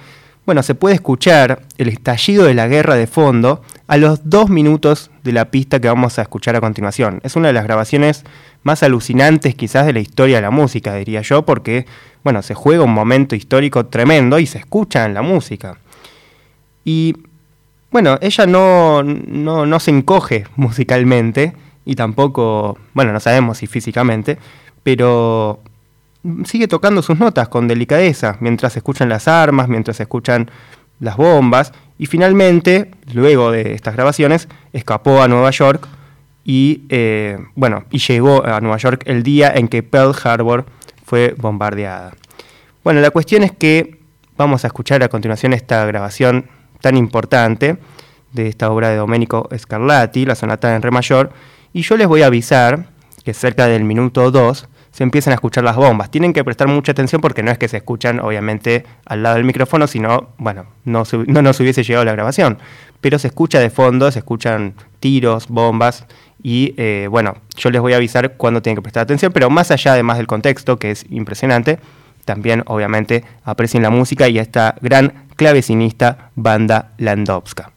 bueno, 0.46 0.62
se 0.62 0.74
puede 0.74 0.94
escuchar 0.94 1.62
el 1.78 1.88
estallido 1.88 2.44
de 2.44 2.54
la 2.54 2.66
guerra 2.66 2.94
de 2.96 3.06
fondo 3.06 3.62
a 3.86 3.96
los 3.96 4.28
dos 4.28 4.50
minutos 4.50 5.10
de 5.22 5.32
la 5.32 5.50
pista 5.50 5.80
que 5.80 5.88
vamos 5.88 6.18
a 6.18 6.22
escuchar 6.22 6.56
a 6.56 6.60
continuación. 6.60 7.20
Es 7.22 7.36
una 7.36 7.48
de 7.48 7.54
las 7.54 7.64
grabaciones 7.64 8.24
más 8.62 8.82
alucinantes 8.82 9.54
quizás 9.54 9.86
de 9.86 9.92
la 9.92 10.00
historia 10.00 10.36
de 10.36 10.42
la 10.42 10.50
música, 10.50 10.94
diría 10.94 11.22
yo, 11.22 11.44
porque 11.44 11.86
bueno, 12.22 12.42
se 12.42 12.54
juega 12.54 12.84
un 12.84 12.92
momento 12.92 13.34
histórico 13.34 13.86
tremendo 13.86 14.38
y 14.38 14.46
se 14.46 14.58
escucha 14.58 15.04
en 15.06 15.14
la 15.14 15.22
música. 15.22 15.78
Y 16.84 17.16
bueno, 17.90 18.18
ella 18.20 18.46
no, 18.46 19.02
no, 19.02 19.80
se 19.80 19.90
encoge 19.90 20.44
musicalmente 20.56 21.54
y 21.84 21.94
tampoco, 21.94 22.78
bueno, 22.94 23.12
no 23.12 23.20
sabemos 23.20 23.58
si 23.58 23.66
físicamente, 23.66 24.38
pero 24.82 25.60
sigue 26.44 26.68
tocando 26.68 27.02
sus 27.02 27.18
notas 27.18 27.48
con 27.48 27.66
delicadeza 27.66 28.36
mientras 28.40 28.74
se 28.74 28.80
escuchan 28.80 29.08
las 29.08 29.26
armas, 29.26 29.68
mientras 29.68 29.96
se 29.96 30.02
escuchan 30.02 30.50
las 31.00 31.16
bombas 31.16 31.72
y 31.98 32.06
finalmente, 32.06 32.90
luego 33.12 33.50
de 33.50 33.74
estas 33.74 33.94
grabaciones, 33.94 34.48
escapó 34.72 35.22
a 35.22 35.28
Nueva 35.28 35.50
York 35.50 35.88
y, 36.44 36.82
eh, 36.88 37.38
bueno, 37.54 37.84
y 37.90 37.98
llegó 37.98 38.44
a 38.46 38.60
Nueva 38.60 38.76
York 38.78 39.02
el 39.06 39.22
día 39.22 39.52
en 39.54 39.68
que 39.68 39.82
Pearl 39.82 40.14
Harbor 40.24 40.66
fue 41.10 41.34
bombardeada. 41.36 42.12
Bueno, 42.84 43.00
la 43.00 43.10
cuestión 43.10 43.42
es 43.42 43.50
que 43.50 43.98
vamos 44.36 44.62
a 44.62 44.68
escuchar 44.68 45.02
a 45.02 45.08
continuación 45.08 45.52
esta 45.52 45.84
grabación 45.84 46.46
tan 46.80 46.96
importante 46.96 47.78
de 48.32 48.46
esta 48.46 48.70
obra 48.70 48.90
de 48.90 48.96
Domenico 48.96 49.48
Scarlatti, 49.58 50.24
la 50.24 50.36
sonata 50.36 50.72
en 50.76 50.82
re 50.82 50.92
mayor, 50.92 51.32
y 51.72 51.82
yo 51.82 51.96
les 51.96 52.06
voy 52.06 52.22
a 52.22 52.26
avisar 52.26 52.90
que 53.24 53.34
cerca 53.34 53.66
del 53.66 53.82
minuto 53.82 54.30
2 54.30 54.68
se 54.92 55.02
empiezan 55.02 55.32
a 55.32 55.34
escuchar 55.34 55.64
las 55.64 55.74
bombas. 55.74 56.12
Tienen 56.12 56.32
que 56.32 56.44
prestar 56.44 56.68
mucha 56.68 56.92
atención 56.92 57.20
porque 57.20 57.42
no 57.42 57.50
es 57.50 57.58
que 57.58 57.66
se 57.66 57.78
escuchan 57.78 58.20
obviamente 58.20 58.86
al 59.04 59.24
lado 59.24 59.34
del 59.34 59.44
micrófono, 59.44 59.88
sino, 59.88 60.28
bueno, 60.38 60.66
no, 60.84 61.02
no 61.26 61.42
nos 61.42 61.58
hubiese 61.58 61.82
llegado 61.82 62.04
la 62.04 62.12
grabación, 62.12 62.58
pero 63.00 63.18
se 63.18 63.26
escucha 63.26 63.58
de 63.58 63.70
fondo, 63.70 64.12
se 64.12 64.20
escuchan 64.20 64.74
tiros, 65.00 65.48
bombas, 65.48 66.06
y 66.42 66.74
eh, 66.76 67.08
bueno, 67.10 67.36
yo 67.56 67.70
les 67.70 67.80
voy 67.80 67.92
a 67.92 67.96
avisar 67.96 68.36
cuándo 68.36 68.62
tienen 68.62 68.76
que 68.76 68.82
prestar 68.82 69.02
atención, 69.02 69.32
pero 69.32 69.50
más 69.50 69.70
allá 69.70 69.92
además 69.92 70.16
del 70.16 70.26
contexto, 70.26 70.78
que 70.78 70.90
es 70.90 71.04
impresionante, 71.10 71.78
también 72.24 72.62
obviamente 72.66 73.24
aprecien 73.44 73.82
la 73.82 73.90
música 73.90 74.28
y 74.28 74.38
a 74.38 74.42
esta 74.42 74.76
gran 74.80 75.26
clavecinista 75.36 76.30
banda 76.36 76.92
Landowska. 76.98 77.72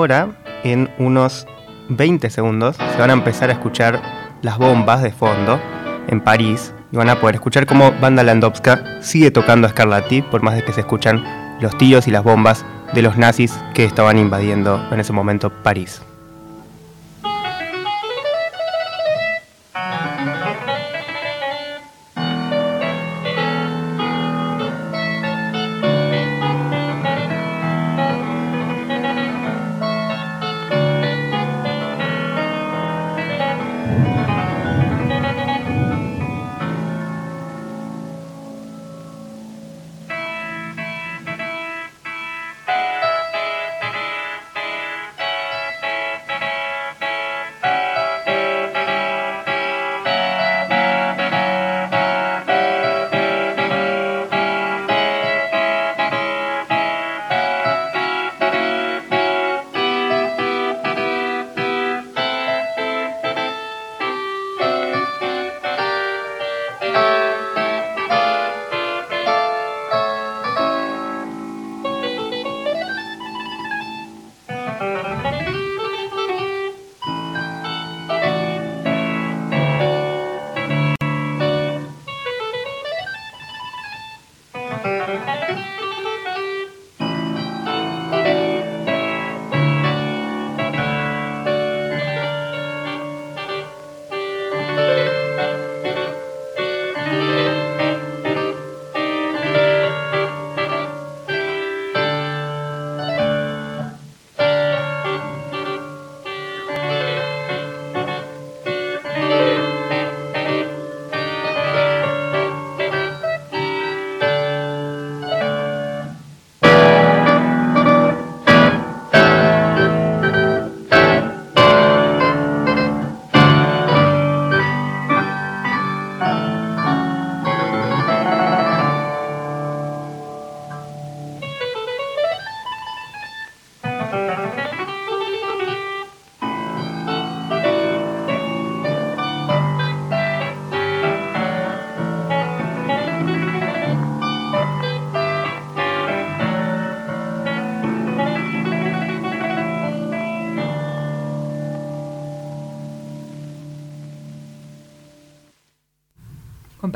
Ahora, 0.00 0.30
en 0.64 0.88
unos 0.98 1.46
20 1.90 2.30
segundos, 2.30 2.76
se 2.76 2.98
van 2.98 3.10
a 3.10 3.12
empezar 3.12 3.50
a 3.50 3.52
escuchar 3.52 4.00
las 4.40 4.56
bombas 4.56 5.02
de 5.02 5.12
fondo 5.12 5.60
en 6.08 6.22
París 6.22 6.72
y 6.90 6.96
van 6.96 7.10
a 7.10 7.20
poder 7.20 7.34
escuchar 7.34 7.66
cómo 7.66 7.92
Banda 8.00 8.22
Landowska 8.22 9.02
sigue 9.02 9.30
tocando 9.30 9.66
a 9.66 9.70
Scarlatti, 9.70 10.22
por 10.22 10.42
más 10.42 10.54
de 10.54 10.64
que 10.64 10.72
se 10.72 10.80
escuchan 10.80 11.22
los 11.60 11.76
tiros 11.76 12.08
y 12.08 12.12
las 12.12 12.24
bombas 12.24 12.64
de 12.94 13.02
los 13.02 13.18
nazis 13.18 13.52
que 13.74 13.84
estaban 13.84 14.16
invadiendo 14.16 14.82
en 14.90 15.00
ese 15.00 15.12
momento 15.12 15.50
París. 15.62 16.00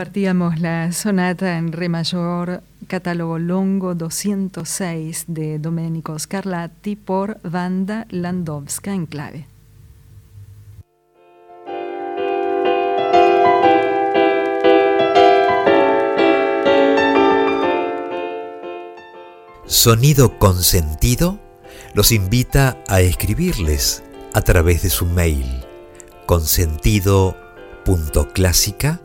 Compartíamos 0.05 0.61
la 0.61 0.93
sonata 0.93 1.57
en 1.57 1.73
re 1.73 1.89
mayor, 1.89 2.63
catálogo 2.89 3.39
longo 3.39 3.95
206 3.95 5.25
de 5.29 5.59
Domenico 5.59 6.19
Scarlatti 6.19 6.95
por 6.95 7.39
Wanda 7.51 8.07
Landowska 8.11 8.93
en 8.93 9.07
clave. 9.07 9.47
Sonido 19.65 20.39
Consentido 20.39 21.41
los 21.95 22.13
invita 22.13 22.77
a 22.89 23.01
escribirles 23.01 24.03
a 24.35 24.43
través 24.43 24.83
de 24.83 24.91
su 24.91 25.07
mail 25.07 25.65
consentido.clásica 26.27 29.01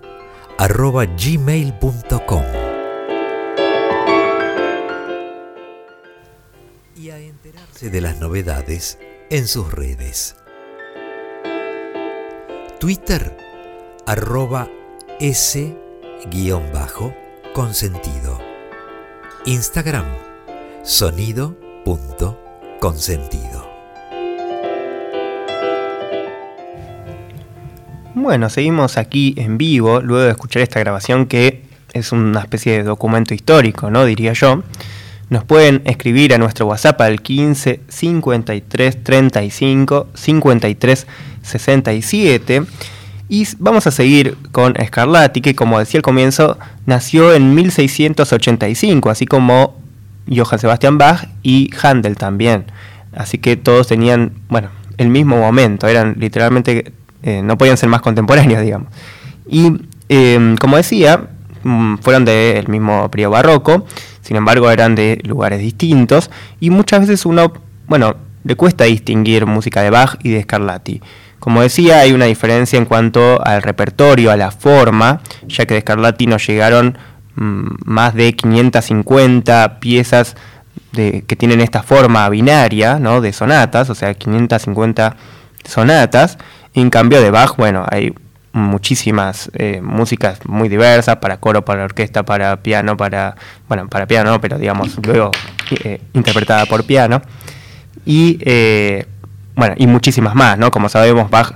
arroba 0.60 1.06
gmail.com 1.06 2.44
y 6.98 7.10
a 7.12 7.18
enterarse 7.18 7.90
de 7.90 8.02
las 8.02 8.20
novedades 8.20 9.00
en 9.30 9.48
sus 9.48 9.72
redes. 9.72 10.36
Twitter 12.78 13.38
arroba 14.06 14.68
s 15.22 15.78
guion 16.30 16.74
bajo 16.74 17.16
consentido. 17.54 18.38
Instagram 19.46 20.08
sonido 20.84 21.56
punto 21.86 22.38
consentido. 22.82 23.69
Bueno, 28.16 28.50
seguimos 28.50 28.98
aquí 28.98 29.36
en 29.38 29.58
vivo, 29.58 30.02
luego 30.02 30.24
de 30.24 30.32
escuchar 30.32 30.64
esta 30.64 30.80
grabación 30.80 31.28
que 31.28 31.64
es 31.94 32.12
una 32.12 32.40
especie 32.42 32.74
de 32.74 32.84
documento 32.84 33.34
histórico, 33.34 33.90
¿no? 33.90 34.06
Diría 34.06 34.34
yo. 34.34 34.64
Nos 35.30 35.44
pueden 35.44 35.84
escribir 35.86 36.34
a 36.34 36.40
nuestro 36.40 36.66
WhatsApp 36.66 37.00
al 37.02 37.22
15 37.22 37.82
53 37.88 39.04
35 39.04 40.08
53 40.16 41.08
67. 41.44 42.64
Y 43.30 43.48
vamos 43.60 43.86
a 43.86 43.92
seguir 43.92 44.38
con 44.52 44.74
Scarlatti, 44.84 45.42
que 45.42 45.54
como 45.54 45.78
decía 45.78 46.00
al 46.00 46.04
comienzo, 46.04 46.58
nació 46.88 47.32
en 47.36 47.54
1685, 47.54 49.12
así 49.12 49.28
como 49.28 49.80
Johann 50.28 50.58
Sebastian 50.58 50.98
Bach 50.98 51.28
y 51.44 51.70
Handel 51.80 52.18
también. 52.18 52.66
Así 53.14 53.38
que 53.38 53.56
todos 53.56 53.88
tenían, 53.88 54.34
bueno, 54.50 54.70
el 54.98 55.10
mismo 55.10 55.38
momento, 55.38 55.88
eran 55.88 56.16
literalmente 56.18 56.92
eh, 57.24 57.42
no 57.44 57.58
podían 57.58 57.78
ser 57.78 57.90
más 57.90 58.02
contemporáneos, 58.02 58.62
digamos. 58.62 58.90
Y 59.48 59.72
em, 60.10 60.56
como 60.58 60.78
decía, 60.78 61.30
mm, 61.64 61.96
fueron 61.98 62.26
del 62.26 62.68
mismo 62.68 63.10
periodo 63.12 63.32
barroco, 63.32 63.86
sin 64.22 64.38
embargo 64.38 64.70
eran 64.72 64.96
de 64.96 65.20
lugares 65.24 65.60
distintos 65.60 66.30
y 66.60 66.70
muchas 66.70 67.02
veces 67.02 67.26
uno, 67.26 67.54
bueno, 67.88 68.16
le 68.44 68.56
cuesta 68.56 68.86
distinguir 68.86 69.46
música 69.46 69.82
de 69.82 69.90
Bach 69.90 70.18
y 70.24 70.30
de 70.30 70.44
Scarlatti. 70.44 71.02
Como 71.40 71.62
decía, 71.62 72.00
hay 72.00 72.12
una 72.12 72.26
diferencia 72.26 72.78
en 72.78 72.86
cuanto 72.86 73.44
al 73.46 73.62
repertorio, 73.62 74.32
a 74.32 74.38
la 74.38 74.52
forma, 74.52 75.22
ya 75.48 75.66
que 75.66 75.74
de 75.74 75.82
Scarlatti 75.82 76.28
nos 76.28 76.46
llegaron 76.46 76.98
mm, 77.36 77.68
más 77.86 78.14
de 78.14 78.34
550 78.36 79.80
piezas 79.80 80.36
de, 80.92 81.24
que 81.26 81.36
tienen 81.36 81.62
esta 81.62 81.84
forma 81.84 82.28
binaria, 82.30 83.00
¿no? 83.00 83.22
De 83.22 83.32
sonatas, 83.34 83.90
o 83.90 83.96
sea, 83.96 84.14
550 84.14 85.16
sonatas, 85.64 86.38
en 86.74 86.90
cambio 86.90 87.22
de 87.22 87.32
Bach, 87.32 87.56
bueno, 87.58 87.86
hay 87.90 88.14
muchísimas 88.52 89.50
eh, 89.54 89.80
músicas 89.82 90.40
muy 90.46 90.70
diversas 90.70 91.18
para 91.18 91.38
coro, 91.38 91.64
para 91.64 91.84
orquesta, 91.84 92.24
para 92.24 92.58
piano, 92.58 92.98
para 92.98 93.36
bueno, 93.68 93.88
para 93.88 94.08
piano, 94.08 94.40
pero 94.42 94.58
digamos 94.58 94.98
luego 95.06 95.32
eh, 95.84 96.02
interpretada 96.14 96.66
por 96.66 96.84
piano 96.84 97.22
y 98.06 98.40
eh, 98.42 99.06
bueno 99.56 99.76
y 99.78 99.88
muchísimas 99.88 100.36
más, 100.36 100.58
¿no? 100.58 100.72
Como 100.72 100.90
sabemos 100.90 101.30
Bach 101.30 101.54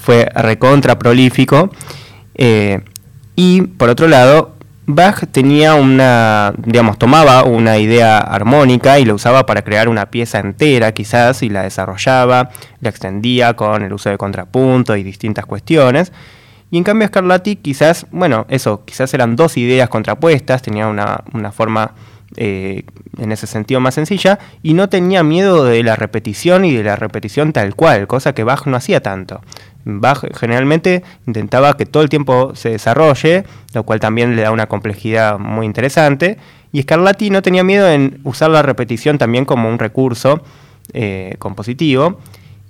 fue 0.00 0.26
recontra 0.34 0.98
prolífico 0.98 1.70
y 3.36 3.62
por 3.62 3.88
otro 3.88 4.08
lado 4.08 4.54
Bach 4.86 5.24
tenía 5.30 5.74
una, 5.74 6.52
digamos, 6.58 6.98
tomaba 6.98 7.44
una 7.44 7.78
idea 7.78 8.18
armónica 8.18 8.98
y 8.98 9.06
la 9.06 9.14
usaba 9.14 9.46
para 9.46 9.62
crear 9.62 9.88
una 9.88 10.10
pieza 10.10 10.40
entera 10.40 10.92
quizás 10.92 11.42
y 11.42 11.48
la 11.48 11.62
desarrollaba, 11.62 12.50
la 12.80 12.88
extendía 12.90 13.54
con 13.54 13.82
el 13.82 13.92
uso 13.92 14.10
de 14.10 14.18
contrapunto 14.18 14.96
y 14.96 15.02
distintas 15.02 15.46
cuestiones. 15.46 16.12
Y 16.70 16.76
en 16.76 16.84
cambio 16.84 17.08
Scarlatti 17.08 17.56
quizás, 17.56 18.06
bueno, 18.10 18.46
eso, 18.50 18.84
quizás 18.84 19.14
eran 19.14 19.36
dos 19.36 19.56
ideas 19.56 19.88
contrapuestas, 19.88 20.60
tenía 20.60 20.88
una, 20.88 21.24
una 21.32 21.50
forma 21.50 21.92
eh, 22.36 22.82
en 23.18 23.30
ese 23.30 23.46
sentido 23.46 23.80
más 23.80 23.94
sencilla, 23.94 24.40
y 24.60 24.74
no 24.74 24.88
tenía 24.88 25.22
miedo 25.22 25.64
de 25.64 25.84
la 25.84 25.94
repetición 25.94 26.64
y 26.64 26.74
de 26.74 26.82
la 26.82 26.96
repetición 26.96 27.52
tal 27.52 27.76
cual, 27.76 28.08
cosa 28.08 28.34
que 28.34 28.42
Bach 28.42 28.66
no 28.66 28.76
hacía 28.76 29.02
tanto. 29.02 29.40
Bach 29.84 30.24
generalmente 30.34 31.02
intentaba 31.26 31.76
que 31.76 31.86
todo 31.86 32.02
el 32.02 32.08
tiempo 32.08 32.52
se 32.54 32.70
desarrolle, 32.70 33.44
lo 33.74 33.82
cual 33.84 34.00
también 34.00 34.36
le 34.36 34.42
da 34.42 34.50
una 34.50 34.66
complejidad 34.66 35.38
muy 35.38 35.66
interesante, 35.66 36.38
y 36.72 36.82
Scarlatti 36.82 37.30
no 37.30 37.42
tenía 37.42 37.62
miedo 37.62 37.88
en 37.88 38.20
usar 38.24 38.50
la 38.50 38.62
repetición 38.62 39.18
también 39.18 39.44
como 39.44 39.68
un 39.68 39.78
recurso 39.78 40.42
eh, 40.92 41.36
compositivo, 41.38 42.18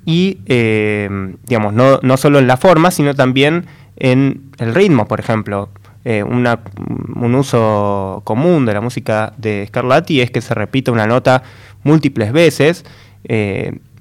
y 0.05 0.38
eh, 0.46 1.09
digamos, 1.44 1.72
no, 1.72 2.00
no 2.03 2.16
solo 2.16 2.38
en 2.38 2.46
la 2.46 2.57
forma, 2.57 2.90
sino 2.90 3.14
también 3.14 3.66
en 3.96 4.50
el 4.59 4.74
ritmo, 4.74 5.07
por 5.07 5.20
ejemplo. 5.20 5.70
Eh, 6.07 6.22
un 6.22 7.35
uso 7.35 8.20
común 8.24 8.66
de 8.66 8.74
la 8.74 8.83
música 8.83 9.33
de 9.38 9.64
Scarlatti 9.68 10.20
es 10.20 10.31
que 10.31 10.42
se 10.42 10.53
repita 10.53 10.92
una 10.92 11.07
nota 11.07 11.42
múltiples 11.83 12.31
veces 12.31 12.85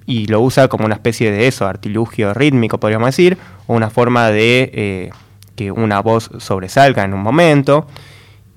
y 0.05 0.27
lo 0.27 0.41
usa 0.41 0.67
como 0.67 0.85
una 0.85 0.95
especie 0.95 1.31
de 1.31 1.47
eso, 1.47 1.67
artilugio 1.67 2.33
rítmico, 2.33 2.79
podríamos 2.79 3.07
decir, 3.07 3.37
o 3.67 3.73
una 3.73 3.89
forma 3.89 4.29
de 4.29 4.71
eh, 4.73 5.09
que 5.55 5.71
una 5.71 6.01
voz 6.01 6.29
sobresalga 6.39 7.03
en 7.03 7.13
un 7.13 7.21
momento. 7.21 7.87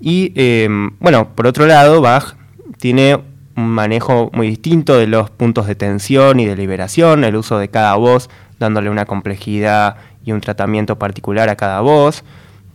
Y 0.00 0.32
bueno, 0.98 1.30
por 1.34 1.46
otro 1.46 1.66
lado, 1.66 2.02
Bach 2.02 2.36
tiene 2.78 3.18
un 3.56 3.68
manejo 3.68 4.30
muy 4.34 4.48
distinto 4.48 4.98
de 4.98 5.06
los 5.06 5.30
puntos 5.30 5.66
de 5.66 5.74
tensión 5.74 6.38
y 6.38 6.44
de 6.44 6.54
liberación, 6.54 7.24
el 7.24 7.36
uso 7.36 7.58
de 7.58 7.68
cada 7.68 7.94
voz 7.94 8.28
dándole 8.58 8.90
una 8.90 9.06
complejidad 9.06 9.96
y 10.24 10.32
un 10.32 10.40
tratamiento 10.40 10.98
particular 10.98 11.48
a 11.48 11.56
cada 11.56 11.80
voz. 11.80 12.24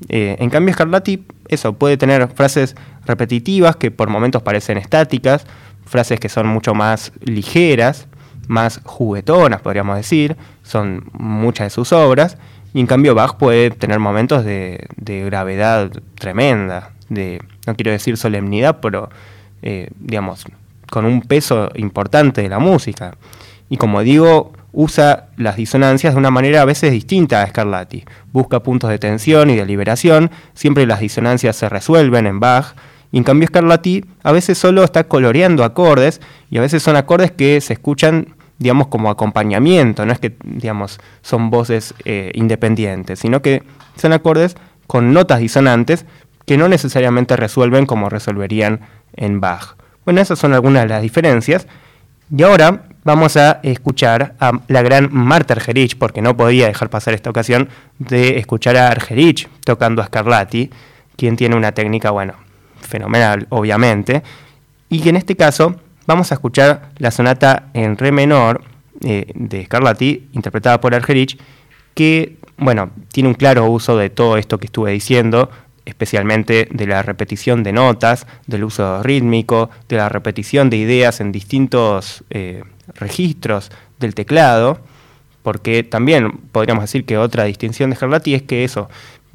Eh, 0.10 0.36
en 0.40 0.50
cambio, 0.50 0.74
Scarlatti, 0.74 1.26
eso, 1.48 1.74
puede 1.74 1.98
tener 1.98 2.28
frases 2.30 2.76
repetitivas 3.06 3.76
que 3.76 3.92
por 3.92 4.10
momentos 4.10 4.42
parecen 4.42 4.78
estáticas, 4.78 5.46
frases 5.86 6.20
que 6.20 6.30
son 6.30 6.48
mucho 6.48 6.74
más 6.74 7.12
ligeras, 7.22 8.08
más 8.48 8.82
juguetonas, 8.84 9.62
podríamos 9.62 9.98
decir, 9.98 10.36
son 10.64 11.10
muchas 11.14 11.68
de 11.68 11.70
sus 11.70 11.94
obras, 11.94 12.38
y 12.74 12.80
en 12.80 12.88
cambio 12.88 13.16
Bach 13.16 13.36
puede 13.36 13.72
tener 13.72 14.00
momentos 14.00 14.46
de, 14.46 14.88
gravedad 14.98 15.92
tremenda, 16.16 16.92
de, 17.10 17.42
no 17.68 17.76
quiero 17.76 17.92
decir 17.92 18.18
solemnidad, 18.18 18.80
pero, 18.82 19.10
eh, 19.62 19.90
digamos, 20.00 20.46
con 20.90 21.06
un 21.06 21.22
peso 21.22 21.70
importante 21.76 22.42
de 22.42 22.50
la 22.50 22.60
música. 22.60 23.16
Y 23.70 23.78
como 23.78 24.02
digo, 24.02 24.54
usa 24.74 25.28
las 25.38 25.58
disonancias 25.58 26.14
de 26.14 26.20
una 26.20 26.32
manera 26.32 26.62
a 26.62 26.66
veces 26.66 26.92
distinta 26.92 27.42
a 27.42 27.48
Scarlatti. 27.48 28.04
Busca 28.32 28.62
puntos 28.62 28.90
de 28.90 29.00
tensión 29.00 29.50
y 29.50 29.56
de 29.56 29.66
liberación, 29.66 30.32
siempre 30.54 30.86
las 30.86 31.00
disonancias 31.00 31.56
se 31.56 31.70
resuelven 31.70 32.26
en 32.26 32.40
Bach, 32.40 32.76
y 33.12 33.18
en 33.18 33.24
cambio 33.24 33.48
Scarlatti 33.48 34.06
a 34.24 34.32
veces 34.32 34.58
solo 34.58 34.84
está 34.84 35.04
coloreando 35.06 35.64
acordes, 35.64 36.22
y 36.50 36.58
a 36.58 36.62
veces 36.62 36.84
son 36.84 36.96
acordes 36.96 37.32
que 37.32 37.60
se 37.62 37.74
escuchan 37.74 38.36
digamos 38.62 38.88
como 38.88 39.10
acompañamiento, 39.10 40.06
no 40.06 40.14
es 40.14 40.20
que 40.20 40.36
digamos 40.44 41.00
son 41.24 41.50
voces 41.50 41.96
eh, 42.06 42.32
independientes, 42.36 43.18
sino 43.18 43.42
que 43.42 43.64
son 43.96 44.14
acordes 44.14 44.56
con 44.86 45.14
notas 45.14 45.40
disonantes 45.40 46.06
que 46.46 46.58
no 46.58 46.68
necesariamente 46.68 47.36
resuelven 47.36 47.88
como 47.88 48.08
resolverían 48.08 48.82
en 49.16 49.42
Bach. 49.42 49.76
Bueno, 50.06 50.22
esas 50.22 50.38
son 50.38 50.54
algunas 50.54 50.84
de 50.84 50.90
las 50.90 51.02
diferencias. 51.02 51.68
Y 52.36 52.44
ahora 52.44 52.84
vamos 53.04 53.36
a 53.36 53.60
escuchar 53.64 54.36
a 54.40 54.52
la 54.68 54.82
gran 54.82 55.10
Marta 55.12 55.54
Argerich, 55.54 55.98
porque 55.98 56.22
no 56.22 56.38
podía 56.38 56.68
dejar 56.68 56.90
pasar 56.90 57.14
esta 57.14 57.30
ocasión 57.30 57.70
de 58.00 58.38
escuchar 58.38 58.78
a 58.78 58.90
Argerich 58.90 59.50
tocando 59.66 60.02
a 60.02 60.06
Scarlatti, 60.06 60.70
quien 61.16 61.36
tiene 61.36 61.56
una 61.56 61.72
técnica, 61.72 62.12
bueno, 62.12 62.34
fenomenal, 62.82 63.48
obviamente, 63.50 64.24
y 64.90 65.02
que 65.02 65.10
en 65.10 65.16
este 65.16 65.36
caso 65.36 65.76
vamos 66.06 66.32
a 66.32 66.36
escuchar 66.36 66.90
la 66.98 67.12
sonata 67.12 67.70
en 67.74 67.98
re 67.98 68.12
menor 68.12 68.64
eh, 69.02 69.32
de 69.34 69.66
Scarlatti, 69.66 70.30
interpretada 70.34 70.82
por 70.82 70.94
Argerich, 70.94 71.40
que, 71.94 72.38
bueno, 72.58 72.92
tiene 73.12 73.30
un 73.30 73.36
claro 73.36 73.70
uso 73.70 73.98
de 73.98 74.10
todo 74.10 74.38
esto 74.38 74.58
que 74.58 74.66
estuve 74.66 74.92
diciendo, 74.92 75.50
especialmente 75.86 76.68
de 76.72 76.88
la 76.88 77.02
repetición 77.02 77.64
de 77.64 77.74
notas, 77.74 78.28
del 78.48 78.64
uso 78.64 79.02
rítmico, 79.02 79.70
de 79.90 79.98
la 79.98 80.10
repetición 80.10 80.70
de 80.70 80.78
ideas 80.78 81.20
en 81.22 81.32
distintos 81.32 82.24
eh, 82.30 82.64
registros 82.96 83.72
del 84.00 84.14
teclado, 84.16 84.80
porque 85.44 85.84
también 85.84 86.40
podríamos 86.52 86.84
decir 86.84 87.06
que 87.06 87.18
otra 87.18 87.46
distinción 87.46 87.90
de 87.90 87.96
Scarlatti 87.96 88.36
es 88.36 88.44
que 88.44 88.64
eso, 88.64 88.90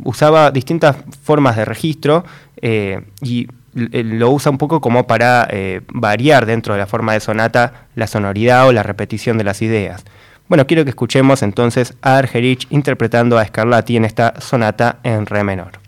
usaba 0.04 0.50
distintas 0.50 0.96
formas 1.22 1.56
de 1.56 1.64
registro 1.64 2.24
eh, 2.60 3.02
y 3.20 3.48
lo 3.74 4.30
usa 4.30 4.50
un 4.50 4.58
poco 4.58 4.80
como 4.80 5.06
para 5.06 5.46
eh, 5.50 5.82
variar 5.88 6.46
dentro 6.46 6.74
de 6.74 6.80
la 6.80 6.86
forma 6.86 7.12
de 7.12 7.20
sonata 7.20 7.88
la 7.94 8.06
sonoridad 8.06 8.66
o 8.68 8.72
la 8.72 8.82
repetición 8.82 9.36
de 9.36 9.44
las 9.44 9.60
ideas. 9.60 10.04
Bueno, 10.48 10.66
quiero 10.66 10.84
que 10.84 10.90
escuchemos 10.90 11.42
entonces 11.42 11.94
a 12.02 12.16
Argerich 12.16 12.66
interpretando 12.70 13.38
a 13.38 13.44
Scarlatti 13.44 13.96
en 13.96 14.04
esta 14.04 14.40
sonata 14.40 14.98
en 15.02 15.26
re 15.26 15.44
menor. 15.44 15.85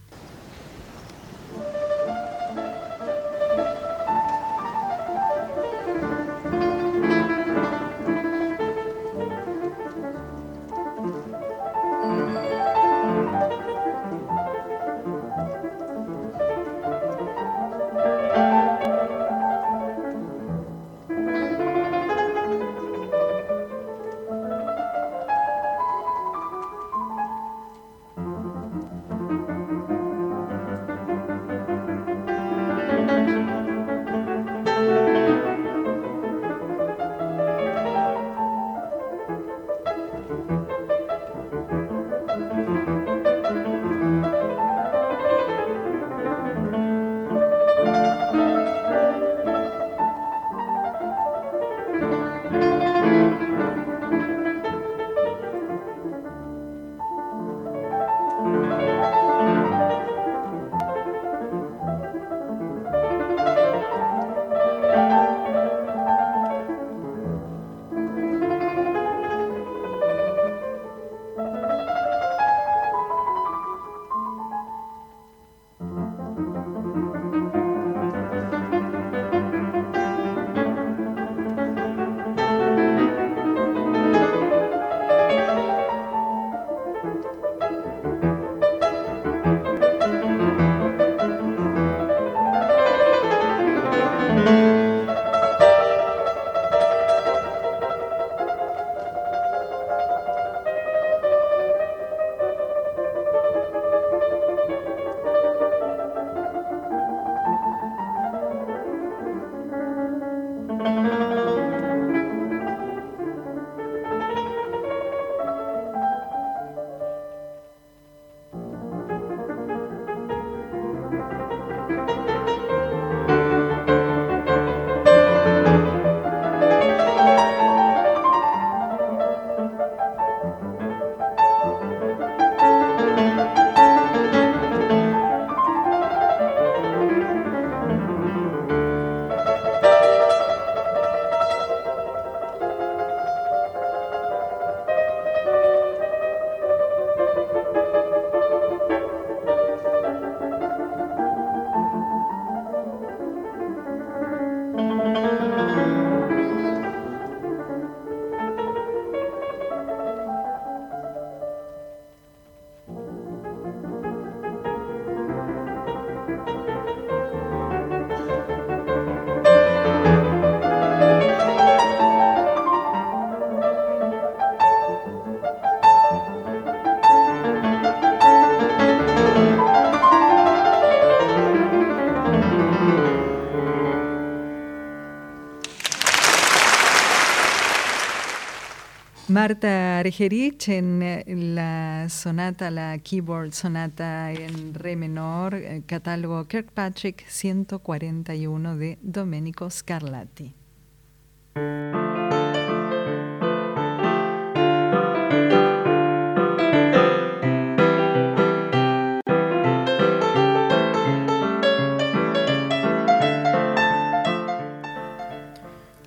Marta 189.40 190.00
Argerich 190.00 190.68
en 190.68 191.00
eh, 191.00 191.24
la 191.28 192.08
sonata, 192.08 192.72
la 192.72 192.98
keyboard 192.98 193.52
sonata 193.52 194.32
en 194.32 194.74
re 194.74 194.96
menor, 194.96 195.54
eh, 195.54 195.84
catálogo 195.86 196.48
Kirkpatrick 196.48 197.24
141 197.28 198.76
de 198.76 198.98
Domenico 199.00 199.70
Scarlatti. 199.70 200.52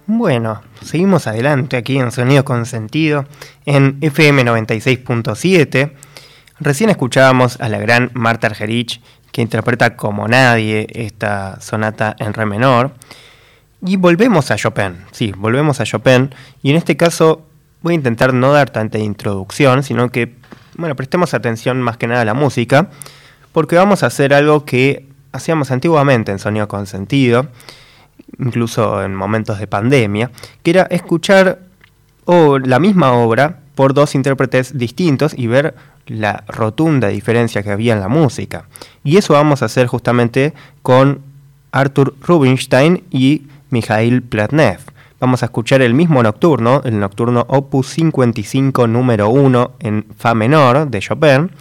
Bueno, 0.05 0.61
seguimos 0.91 1.25
adelante 1.25 1.77
aquí 1.77 1.97
en 1.97 2.11
Sonido 2.11 2.43
con 2.43 2.65
Sentido, 2.65 3.25
en 3.65 3.97
FM 4.01 4.43
96.7. 4.43 5.93
Recién 6.59 6.89
escuchábamos 6.89 7.61
a 7.61 7.69
la 7.69 7.77
gran 7.77 8.11
Marta 8.13 8.47
Argerich, 8.47 9.01
que 9.31 9.41
interpreta 9.41 9.95
como 9.95 10.27
nadie 10.27 10.87
esta 10.91 11.61
sonata 11.61 12.17
en 12.19 12.33
re 12.33 12.45
menor. 12.45 12.91
Y 13.85 13.95
volvemos 13.95 14.51
a 14.51 14.57
Chopin, 14.57 14.97
sí, 15.13 15.31
volvemos 15.37 15.79
a 15.79 15.85
Chopin. 15.85 16.35
Y 16.61 16.71
en 16.71 16.75
este 16.75 16.97
caso 16.97 17.47
voy 17.81 17.93
a 17.93 17.95
intentar 17.95 18.33
no 18.33 18.51
dar 18.51 18.69
tanta 18.69 18.99
introducción, 18.99 19.83
sino 19.83 20.11
que, 20.11 20.35
bueno, 20.75 20.97
prestemos 20.97 21.33
atención 21.33 21.81
más 21.81 21.95
que 21.95 22.07
nada 22.07 22.23
a 22.23 22.25
la 22.25 22.33
música, 22.33 22.89
porque 23.53 23.77
vamos 23.77 24.03
a 24.03 24.07
hacer 24.07 24.33
algo 24.33 24.65
que 24.65 25.07
hacíamos 25.31 25.71
antiguamente 25.71 26.33
en 26.33 26.39
Sonido 26.39 26.67
con 26.67 26.85
Sentido 26.85 27.47
incluso 28.39 29.03
en 29.03 29.15
momentos 29.15 29.59
de 29.59 29.67
pandemia, 29.67 30.32
que 30.63 30.71
era 30.71 30.84
escuchar 30.84 31.59
la 32.27 32.79
misma 32.79 33.13
obra 33.13 33.59
por 33.75 33.93
dos 33.93 34.15
intérpretes 34.15 34.77
distintos 34.77 35.34
y 35.38 35.47
ver 35.47 35.75
la 36.07 36.43
rotunda 36.47 37.07
diferencia 37.07 37.63
que 37.63 37.71
había 37.71 37.93
en 37.93 37.99
la 37.99 38.07
música. 38.07 38.65
Y 39.03 39.17
eso 39.17 39.34
vamos 39.34 39.61
a 39.61 39.65
hacer 39.65 39.88
justamente 39.88 40.53
con 40.82 41.21
Arthur 41.71 42.15
Rubinstein 42.21 43.03
y 43.11 43.43
Mikhail 43.69 44.21
Platnev. 44.21 44.79
Vamos 45.19 45.43
a 45.43 45.45
escuchar 45.45 45.82
el 45.82 45.93
mismo 45.93 46.23
nocturno, 46.23 46.82
el 46.84 46.99
nocturno 46.99 47.45
Opus 47.47 47.89
55 47.89 48.88
número 48.88 49.29
1 49.29 49.71
en 49.79 50.05
Fa 50.17 50.34
menor 50.34 50.89
de 50.89 50.99
Chopin, 50.99 51.51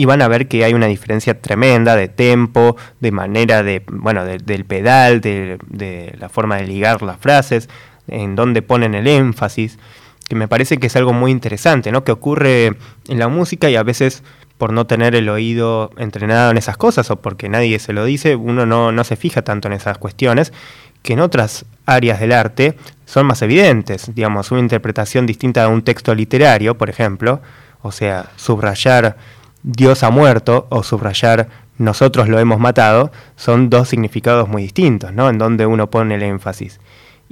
y 0.00 0.06
van 0.06 0.22
a 0.22 0.28
ver 0.28 0.48
que 0.48 0.64
hay 0.64 0.72
una 0.72 0.86
diferencia 0.86 1.42
tremenda 1.42 1.94
de 1.94 2.08
tempo, 2.08 2.74
de 3.00 3.12
manera 3.12 3.62
de, 3.62 3.82
bueno, 3.86 4.24
del 4.24 4.64
pedal, 4.64 5.20
de, 5.20 6.16
la 6.18 6.30
forma 6.30 6.56
de 6.56 6.66
ligar 6.66 7.02
las 7.02 7.18
frases, 7.18 7.68
en 8.08 8.34
donde 8.34 8.62
ponen 8.62 8.94
el 8.94 9.06
énfasis, 9.06 9.78
que 10.26 10.36
me 10.36 10.48
parece 10.48 10.78
que 10.78 10.86
es 10.86 10.96
algo 10.96 11.12
muy 11.12 11.30
interesante, 11.30 11.92
¿no? 11.92 12.02
Que 12.02 12.12
ocurre 12.12 12.78
en 13.08 13.18
la 13.18 13.28
música 13.28 13.68
y 13.68 13.76
a 13.76 13.82
veces 13.82 14.22
por 14.56 14.72
no 14.72 14.86
tener 14.86 15.14
el 15.14 15.28
oído 15.28 15.90
entrenado 15.98 16.50
en 16.50 16.56
esas 16.56 16.78
cosas 16.78 17.10
o 17.10 17.16
porque 17.16 17.50
nadie 17.50 17.78
se 17.78 17.92
lo 17.92 18.06
dice, 18.06 18.36
uno 18.36 18.64
no, 18.64 18.92
no 18.92 19.04
se 19.04 19.16
fija 19.16 19.42
tanto 19.42 19.68
en 19.68 19.74
esas 19.74 19.98
cuestiones, 19.98 20.54
que 21.02 21.12
en 21.12 21.20
otras 21.20 21.66
áreas 21.84 22.20
del 22.20 22.32
arte 22.32 22.74
son 23.04 23.26
más 23.26 23.42
evidentes, 23.42 24.14
digamos, 24.14 24.50
una 24.50 24.60
interpretación 24.60 25.26
distinta 25.26 25.60
de 25.60 25.68
un 25.68 25.82
texto 25.82 26.14
literario, 26.14 26.78
por 26.78 26.88
ejemplo, 26.88 27.42
o 27.82 27.92
sea, 27.92 28.30
subrayar 28.36 29.18
Dios 29.62 30.02
ha 30.02 30.10
muerto 30.10 30.66
o 30.70 30.82
subrayar 30.82 31.48
nosotros 31.80 32.28
lo 32.28 32.38
hemos 32.38 32.60
matado 32.60 33.10
son 33.36 33.70
dos 33.70 33.88
significados 33.88 34.48
muy 34.48 34.62
distintos, 34.62 35.14
¿no? 35.14 35.30
En 35.30 35.38
donde 35.38 35.64
uno 35.64 35.88
pone 35.88 36.16
el 36.16 36.22
énfasis. 36.22 36.78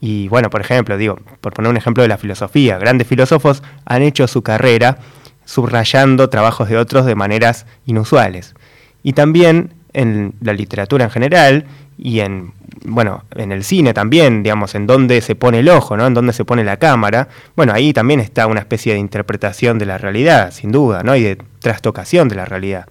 Y 0.00 0.28
bueno, 0.28 0.48
por 0.48 0.60
ejemplo, 0.60 0.96
digo, 0.96 1.18
por 1.40 1.52
poner 1.52 1.70
un 1.70 1.76
ejemplo 1.76 2.02
de 2.02 2.08
la 2.08 2.16
filosofía, 2.16 2.78
grandes 2.78 3.06
filósofos 3.06 3.62
han 3.84 4.02
hecho 4.02 4.26
su 4.26 4.42
carrera 4.42 4.98
subrayando 5.44 6.30
trabajos 6.30 6.68
de 6.68 6.78
otros 6.78 7.04
de 7.04 7.14
maneras 7.14 7.66
inusuales. 7.84 8.54
Y 9.02 9.12
también 9.12 9.74
en 9.98 10.34
la 10.40 10.52
literatura 10.52 11.04
en 11.04 11.10
general 11.10 11.64
y 11.98 12.20
en 12.20 12.52
bueno, 12.84 13.24
en 13.34 13.50
el 13.50 13.64
cine 13.64 13.92
también, 13.92 14.44
digamos, 14.44 14.76
en 14.76 14.86
dónde 14.86 15.20
se 15.20 15.34
pone 15.34 15.58
el 15.58 15.68
ojo, 15.68 15.96
¿no? 15.96 16.06
En 16.06 16.14
dónde 16.14 16.32
se 16.32 16.44
pone 16.44 16.62
la 16.62 16.76
cámara. 16.76 17.28
Bueno, 17.56 17.72
ahí 17.72 17.92
también 17.92 18.20
está 18.20 18.46
una 18.46 18.60
especie 18.60 18.92
de 18.92 19.00
interpretación 19.00 19.78
de 19.78 19.86
la 19.86 19.98
realidad, 19.98 20.52
sin 20.52 20.70
duda, 20.70 21.02
¿no? 21.02 21.16
Y 21.16 21.22
de 21.22 21.38
trastocación 21.58 22.28
de 22.28 22.36
la 22.36 22.44
realidad, 22.44 22.86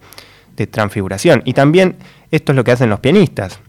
de 0.56 0.66
transfiguración. 0.66 1.42
Y 1.46 1.54
también 1.54 1.96
esto 2.30 2.52
es 2.52 2.56
lo 2.56 2.64
que 2.64 2.72
hacen 2.72 2.90
los 2.90 3.00
pianistas. 3.00 3.60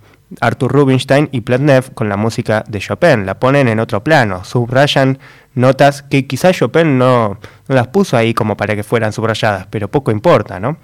Arthur 0.41 0.71
Rubinstein 0.71 1.29
y 1.31 1.41
Platnev 1.41 1.93
con 1.93 2.09
la 2.09 2.17
música 2.17 2.63
de 2.67 2.79
Chopin, 2.79 3.25
la 3.25 3.39
ponen 3.39 3.67
en 3.67 3.79
otro 3.79 4.03
plano, 4.03 4.43
subrayan 4.43 5.17
notas 5.55 6.03
que 6.03 6.27
quizás 6.27 6.55
Chopin 6.55 6.99
no, 6.99 7.39
no 7.67 7.75
las 7.75 7.87
puso 7.87 8.15
ahí 8.15 8.35
como 8.35 8.55
para 8.55 8.75
que 8.75 8.83
fueran 8.83 9.11
subrayadas, 9.11 9.67
pero 9.71 9.87
poco 9.87 10.11
importa, 10.11 10.59
¿no? 10.59 10.77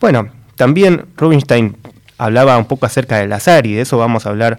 Bueno, 0.00 0.28
también 0.56 1.06
Rubinstein 1.16 1.76
hablaba 2.18 2.58
un 2.58 2.66
poco 2.66 2.86
acerca 2.86 3.18
del 3.18 3.32
azar 3.32 3.66
y 3.66 3.74
de 3.74 3.82
eso 3.82 3.98
vamos 3.98 4.26
a 4.26 4.30
hablar 4.30 4.58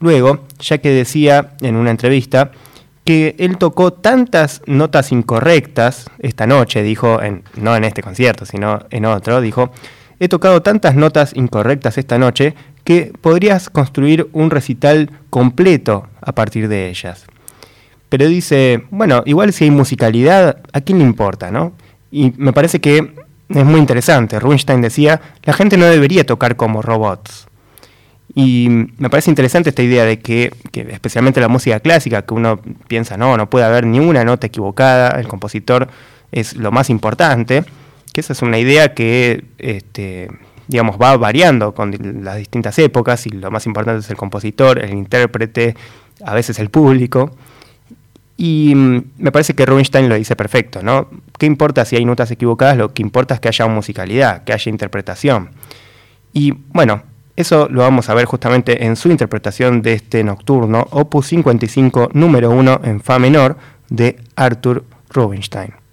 luego, 0.00 0.40
ya 0.60 0.78
que 0.78 0.90
decía 0.90 1.52
en 1.60 1.76
una 1.76 1.90
entrevista 1.90 2.50
que 3.04 3.36
él 3.38 3.56
tocó 3.56 3.92
tantas 3.92 4.62
notas 4.66 5.12
incorrectas 5.12 6.10
esta 6.18 6.46
noche, 6.46 6.82
dijo, 6.82 7.22
en, 7.22 7.44
no 7.54 7.76
en 7.76 7.84
este 7.84 8.02
concierto, 8.02 8.44
sino 8.44 8.80
en 8.90 9.04
otro, 9.04 9.40
dijo, 9.40 9.70
he 10.18 10.28
tocado 10.28 10.60
tantas 10.60 10.96
notas 10.96 11.32
incorrectas 11.36 11.98
esta 11.98 12.18
noche 12.18 12.54
que 12.82 13.12
podrías 13.20 13.70
construir 13.70 14.28
un 14.32 14.50
recital 14.50 15.10
completo 15.30 16.08
a 16.20 16.32
partir 16.32 16.68
de 16.68 16.88
ellas. 16.88 17.26
Pero 18.08 18.28
dice, 18.28 18.84
bueno, 18.90 19.22
igual 19.26 19.52
si 19.52 19.64
hay 19.64 19.70
musicalidad, 19.70 20.58
¿a 20.72 20.80
quién 20.80 20.98
le 20.98 21.04
importa, 21.04 21.50
no? 21.50 21.72
Y 22.10 22.32
me 22.36 22.52
parece 22.52 22.80
que 22.80 23.14
es 23.48 23.64
muy 23.64 23.80
interesante. 23.80 24.38
Rubinstein 24.40 24.80
decía, 24.80 25.20
la 25.44 25.52
gente 25.52 25.76
no 25.76 25.86
debería 25.86 26.24
tocar 26.24 26.56
como 26.56 26.82
robots. 26.82 27.46
Y 28.34 28.68
me 28.98 29.08
parece 29.08 29.30
interesante 29.30 29.70
esta 29.70 29.82
idea 29.82 30.04
de 30.04 30.18
que, 30.18 30.52
especialmente 30.72 31.40
la 31.40 31.48
música 31.48 31.80
clásica, 31.80 32.22
que 32.22 32.34
uno 32.34 32.60
piensa, 32.86 33.16
no, 33.16 33.36
no 33.36 33.48
puede 33.48 33.64
haber 33.64 33.86
ni 33.86 33.98
una 33.98 34.24
nota 34.24 34.46
equivocada, 34.48 35.18
el 35.18 35.26
compositor 35.26 35.88
es 36.32 36.54
lo 36.54 36.70
más 36.70 36.90
importante, 36.90 37.64
que 38.12 38.20
esa 38.20 38.34
es 38.34 38.42
una 38.42 38.58
idea 38.58 38.92
que, 38.94 39.44
este, 39.58 40.28
digamos, 40.68 40.96
va 41.00 41.16
variando 41.16 41.74
con 41.74 41.96
las 42.24 42.36
distintas 42.36 42.78
épocas 42.78 43.26
y 43.26 43.30
lo 43.30 43.50
más 43.50 43.64
importante 43.66 44.00
es 44.00 44.10
el 44.10 44.16
compositor, 44.16 44.84
el 44.84 44.92
intérprete, 44.92 45.74
a 46.24 46.34
veces 46.34 46.58
el 46.58 46.68
público. 46.68 47.30
Y 48.36 48.74
mm, 48.74 49.04
me 49.18 49.32
parece 49.32 49.54
que 49.54 49.64
Rubinstein 49.64 50.08
lo 50.08 50.14
dice 50.14 50.36
perfecto, 50.36 50.82
¿no? 50.82 51.08
¿Qué 51.38 51.46
importa 51.46 51.84
si 51.84 51.96
hay 51.96 52.04
notas 52.04 52.30
equivocadas? 52.30 52.76
Lo 52.76 52.92
que 52.92 53.02
importa 53.02 53.34
es 53.34 53.40
que 53.40 53.48
haya 53.48 53.66
musicalidad, 53.66 54.44
que 54.44 54.52
haya 54.52 54.70
interpretación. 54.70 55.50
Y 56.32 56.52
bueno, 56.52 57.02
eso 57.36 57.68
lo 57.70 57.82
vamos 57.82 58.08
a 58.08 58.14
ver 58.14 58.24
justamente 58.24 58.86
en 58.86 58.96
su 58.96 59.10
interpretación 59.10 59.82
de 59.82 59.92
este 59.92 60.24
nocturno, 60.24 60.86
opus 60.90 61.26
55, 61.28 62.10
número 62.14 62.50
1 62.50 62.80
en 62.84 63.00
Fa 63.00 63.18
menor, 63.18 63.56
de 63.90 64.16
Arthur 64.36 64.84
Rubinstein. 65.10 65.85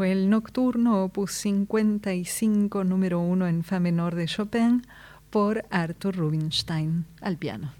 Fue 0.00 0.12
el 0.12 0.30
Nocturno, 0.30 1.04
opus 1.04 1.30
55, 1.32 2.84
número 2.84 3.20
1 3.20 3.48
en 3.48 3.62
Fa 3.62 3.80
menor 3.80 4.14
de 4.14 4.24
Chopin, 4.24 4.86
por 5.28 5.66
Arthur 5.70 6.16
Rubinstein 6.16 7.04
al 7.20 7.36
piano. 7.36 7.74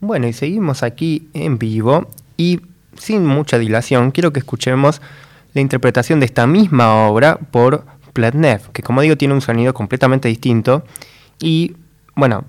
Bueno, 0.00 0.28
y 0.28 0.34
seguimos 0.34 0.82
aquí 0.82 1.30
en 1.32 1.58
vivo 1.58 2.10
y 2.36 2.60
sin 2.94 3.24
mucha 3.24 3.58
dilación, 3.58 4.10
quiero 4.10 4.34
que 4.34 4.40
escuchemos 4.40 5.00
la 5.54 5.62
interpretación 5.62 6.20
de 6.20 6.26
esta 6.26 6.46
misma 6.46 7.08
obra 7.08 7.38
por 7.38 7.86
Pletnev, 8.12 8.70
que 8.72 8.82
como 8.82 9.00
digo 9.00 9.16
tiene 9.16 9.32
un 9.32 9.40
sonido 9.40 9.72
completamente 9.72 10.28
distinto 10.28 10.84
y, 11.38 11.74
bueno, 12.16 12.44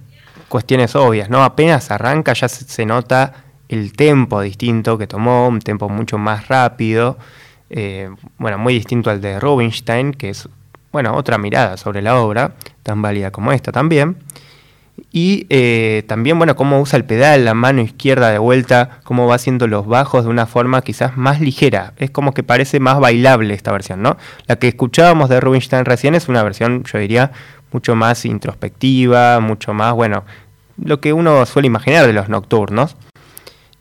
cuestiones 0.50 0.98
obvias, 0.98 1.30
¿no? 1.30 1.46
Apenas 1.46 1.92
arranca 1.92 2.34
ya 2.34 2.50
se, 2.50 2.86
nota 2.86 3.46
el 3.70 3.94
tempo 3.94 4.42
distinto 4.42 4.98
que 4.98 5.08
tomó, 5.08 5.48
un 5.48 5.62
tempo 5.62 5.88
mucho 5.88 6.18
más 6.18 6.50
rápido, 6.50 7.18
eh, 7.74 8.10
bueno, 8.38 8.58
muy 8.58 8.74
distinto 8.74 9.10
al 9.10 9.22
de 9.22 9.40
Rubinstein, 9.40 10.12
que 10.12 10.30
es, 10.30 10.50
bueno, 10.92 11.16
otra 11.16 11.38
mirada 11.38 11.78
sobre 11.78 12.02
la 12.02 12.20
obra, 12.20 12.56
tan 12.84 13.02
válida 13.02 13.32
como 13.32 13.54
esta 13.54 13.72
también. 13.72 14.18
Y 15.14 15.48
eh, 15.50 16.04
también, 16.08 16.38
bueno, 16.38 16.56
cómo 16.58 16.82
usa 16.82 16.98
el 16.98 17.06
pedal, 17.06 17.46
la 17.46 17.54
mano 17.54 17.82
izquierda 17.82 18.30
de 18.30 18.38
vuelta, 18.38 19.00
cómo 19.04 19.26
va 19.26 19.36
haciendo 19.36 19.68
los 19.68 19.88
bajos 19.88 20.26
de 20.26 20.30
una 20.30 20.46
forma 20.46 20.82
quizás 20.82 21.16
más 21.16 21.40
ligera. 21.40 21.94
Es 21.98 22.12
como 22.12 22.34
que 22.34 22.44
parece 22.44 22.82
más 22.82 23.00
bailable 23.00 23.54
esta 23.54 23.72
versión, 23.72 24.02
¿no? 24.02 24.18
La 24.48 24.58
que 24.58 24.68
escuchábamos 24.68 25.30
de 25.30 25.40
Rubinstein 25.40 25.86
recién 25.86 26.14
es 26.14 26.28
una 26.28 26.44
versión, 26.44 26.84
yo 26.84 27.00
diría, 27.00 27.32
mucho 27.72 27.96
más 27.96 28.26
introspectiva, 28.26 29.40
mucho 29.40 29.74
más, 29.74 29.94
bueno, 29.94 30.26
lo 30.78 31.00
que 31.00 31.14
uno 31.14 31.46
suele 31.46 31.68
imaginar 31.68 32.06
de 32.06 32.14
los 32.14 32.28
nocturnos. 32.28 32.98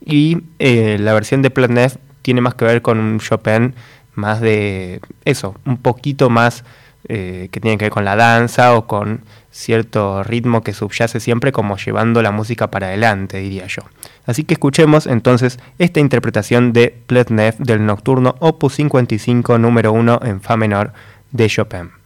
Y 0.04 0.38
eh, 0.60 0.96
la 0.98 1.12
versión 1.12 1.42
de 1.42 1.50
Platnev 1.50 1.98
tiene 2.22 2.40
más 2.40 2.54
que 2.54 2.64
ver 2.64 2.82
con 2.82 2.98
un 2.98 3.18
Chopin 3.18 3.74
más 4.14 4.40
de 4.40 5.00
eso, 5.24 5.54
un 5.64 5.78
poquito 5.78 6.30
más 6.30 6.64
eh, 7.08 7.48
que 7.50 7.60
tiene 7.60 7.78
que 7.78 7.86
ver 7.86 7.92
con 7.92 8.04
la 8.04 8.16
danza 8.16 8.74
o 8.74 8.86
con 8.86 9.22
cierto 9.50 10.22
ritmo 10.22 10.62
que 10.62 10.72
subyace 10.72 11.18
siempre 11.18 11.50
como 11.50 11.76
llevando 11.76 12.22
la 12.22 12.30
música 12.30 12.70
para 12.70 12.88
adelante, 12.88 13.38
diría 13.38 13.66
yo. 13.66 13.82
Así 14.26 14.44
que 14.44 14.54
escuchemos 14.54 15.06
entonces 15.06 15.58
esta 15.78 16.00
interpretación 16.00 16.72
de 16.72 16.94
Pletnev 17.06 17.56
del 17.58 17.84
Nocturno 17.84 18.36
Opus 18.40 18.74
55 18.74 19.58
número 19.58 19.92
1 19.92 20.20
en 20.24 20.40
Fa 20.40 20.56
menor 20.56 20.92
de 21.32 21.48
Chopin. 21.48 21.99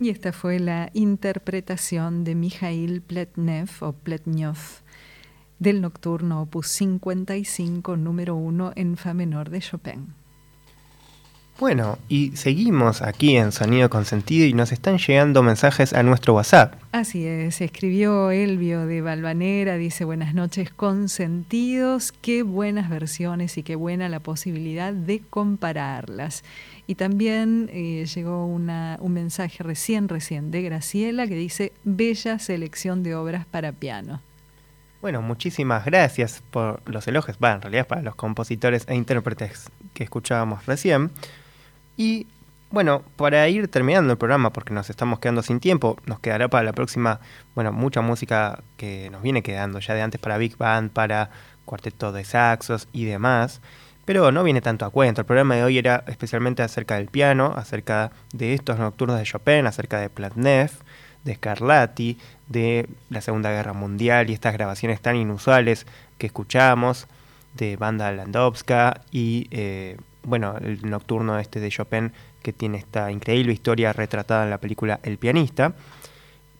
Y 0.00 0.10
esta 0.10 0.32
fue 0.32 0.60
la 0.60 0.90
interpretación 0.94 2.22
de 2.24 2.34
Mikhail 2.34 3.02
Pletnev 3.02 3.68
o 3.80 3.92
Pletnyov 3.92 4.58
del 5.58 5.80
nocturno 5.80 6.42
opus 6.42 6.68
55 6.68 7.96
número 7.96 8.36
1 8.36 8.72
en 8.76 8.96
fa 8.96 9.12
menor 9.12 9.50
de 9.50 9.60
Chopin. 9.60 10.14
Bueno, 11.58 11.98
y 12.08 12.36
seguimos 12.36 13.02
aquí 13.02 13.36
en 13.36 13.50
Sonido 13.50 13.90
con 13.90 14.04
Sentido 14.04 14.46
y 14.46 14.52
nos 14.52 14.70
están 14.70 14.98
llegando 14.98 15.42
mensajes 15.42 15.92
a 15.92 16.04
nuestro 16.04 16.34
WhatsApp. 16.34 16.74
Así 16.92 17.26
es, 17.26 17.60
escribió 17.60 18.30
Elvio 18.30 18.86
de 18.86 19.00
Valvanera, 19.00 19.76
dice 19.76 20.04
buenas 20.04 20.34
noches 20.34 20.70
consentidos, 20.70 22.12
qué 22.12 22.44
buenas 22.44 22.88
versiones 22.88 23.58
y 23.58 23.64
qué 23.64 23.74
buena 23.74 24.08
la 24.08 24.20
posibilidad 24.20 24.92
de 24.92 25.20
compararlas. 25.28 26.44
Y 26.88 26.94
también 26.94 27.68
eh, 27.70 28.06
llegó 28.06 28.46
una, 28.46 28.96
un 29.00 29.12
mensaje 29.12 29.62
recién, 29.62 30.08
recién 30.08 30.50
de 30.50 30.62
Graciela 30.62 31.26
que 31.26 31.34
dice 31.34 31.74
bella 31.84 32.38
selección 32.38 33.02
de 33.02 33.14
obras 33.14 33.44
para 33.44 33.72
piano. 33.72 34.22
Bueno, 35.02 35.20
muchísimas 35.20 35.84
gracias 35.84 36.42
por 36.50 36.80
los 36.90 37.06
elogios, 37.06 37.36
va, 37.44 37.52
en 37.52 37.60
realidad 37.60 37.86
para 37.86 38.00
los 38.00 38.14
compositores 38.14 38.86
e 38.88 38.94
intérpretes 38.94 39.70
que 39.92 40.02
escuchábamos 40.02 40.64
recién. 40.64 41.10
Y 41.98 42.26
bueno, 42.70 43.02
para 43.16 43.46
ir 43.50 43.68
terminando 43.68 44.12
el 44.12 44.18
programa, 44.18 44.50
porque 44.50 44.72
nos 44.72 44.88
estamos 44.88 45.18
quedando 45.18 45.42
sin 45.42 45.60
tiempo, 45.60 45.98
nos 46.06 46.20
quedará 46.20 46.48
para 46.48 46.64
la 46.64 46.72
próxima, 46.72 47.20
bueno, 47.54 47.70
mucha 47.70 48.00
música 48.00 48.62
que 48.78 49.10
nos 49.10 49.20
viene 49.20 49.42
quedando 49.42 49.78
ya 49.78 49.92
de 49.92 50.00
antes 50.00 50.18
para 50.18 50.38
Big 50.38 50.56
Band, 50.56 50.90
para 50.90 51.28
cuarteto 51.66 52.12
de 52.12 52.24
saxos 52.24 52.88
y 52.94 53.04
demás, 53.04 53.60
pero 54.08 54.32
no 54.32 54.42
viene 54.42 54.62
tanto 54.62 54.86
a 54.86 54.90
cuento. 54.90 55.20
El 55.20 55.26
programa 55.26 55.54
de 55.56 55.64
hoy 55.64 55.76
era 55.76 56.02
especialmente 56.06 56.62
acerca 56.62 56.94
del 56.94 57.08
piano, 57.08 57.52
acerca 57.54 58.10
de 58.32 58.54
estos 58.54 58.78
nocturnos 58.78 59.18
de 59.18 59.24
Chopin, 59.24 59.66
acerca 59.66 60.00
de 60.00 60.08
Platnev, 60.08 60.70
de 61.24 61.34
Scarlatti, 61.34 62.16
de 62.46 62.88
la 63.10 63.20
Segunda 63.20 63.50
Guerra 63.50 63.74
Mundial 63.74 64.30
y 64.30 64.32
estas 64.32 64.54
grabaciones 64.54 65.02
tan 65.02 65.16
inusuales 65.16 65.86
que 66.16 66.26
escuchamos 66.26 67.06
de 67.52 67.76
Banda 67.76 68.10
Landowska 68.10 69.02
y 69.12 69.46
eh, 69.50 69.98
bueno, 70.22 70.56
el 70.58 70.88
nocturno 70.88 71.38
este 71.38 71.60
de 71.60 71.68
Chopin 71.68 72.12
que 72.42 72.54
tiene 72.54 72.78
esta 72.78 73.12
increíble 73.12 73.52
historia 73.52 73.92
retratada 73.92 74.44
en 74.44 74.48
la 74.48 74.58
película 74.58 75.00
El 75.02 75.18
pianista. 75.18 75.74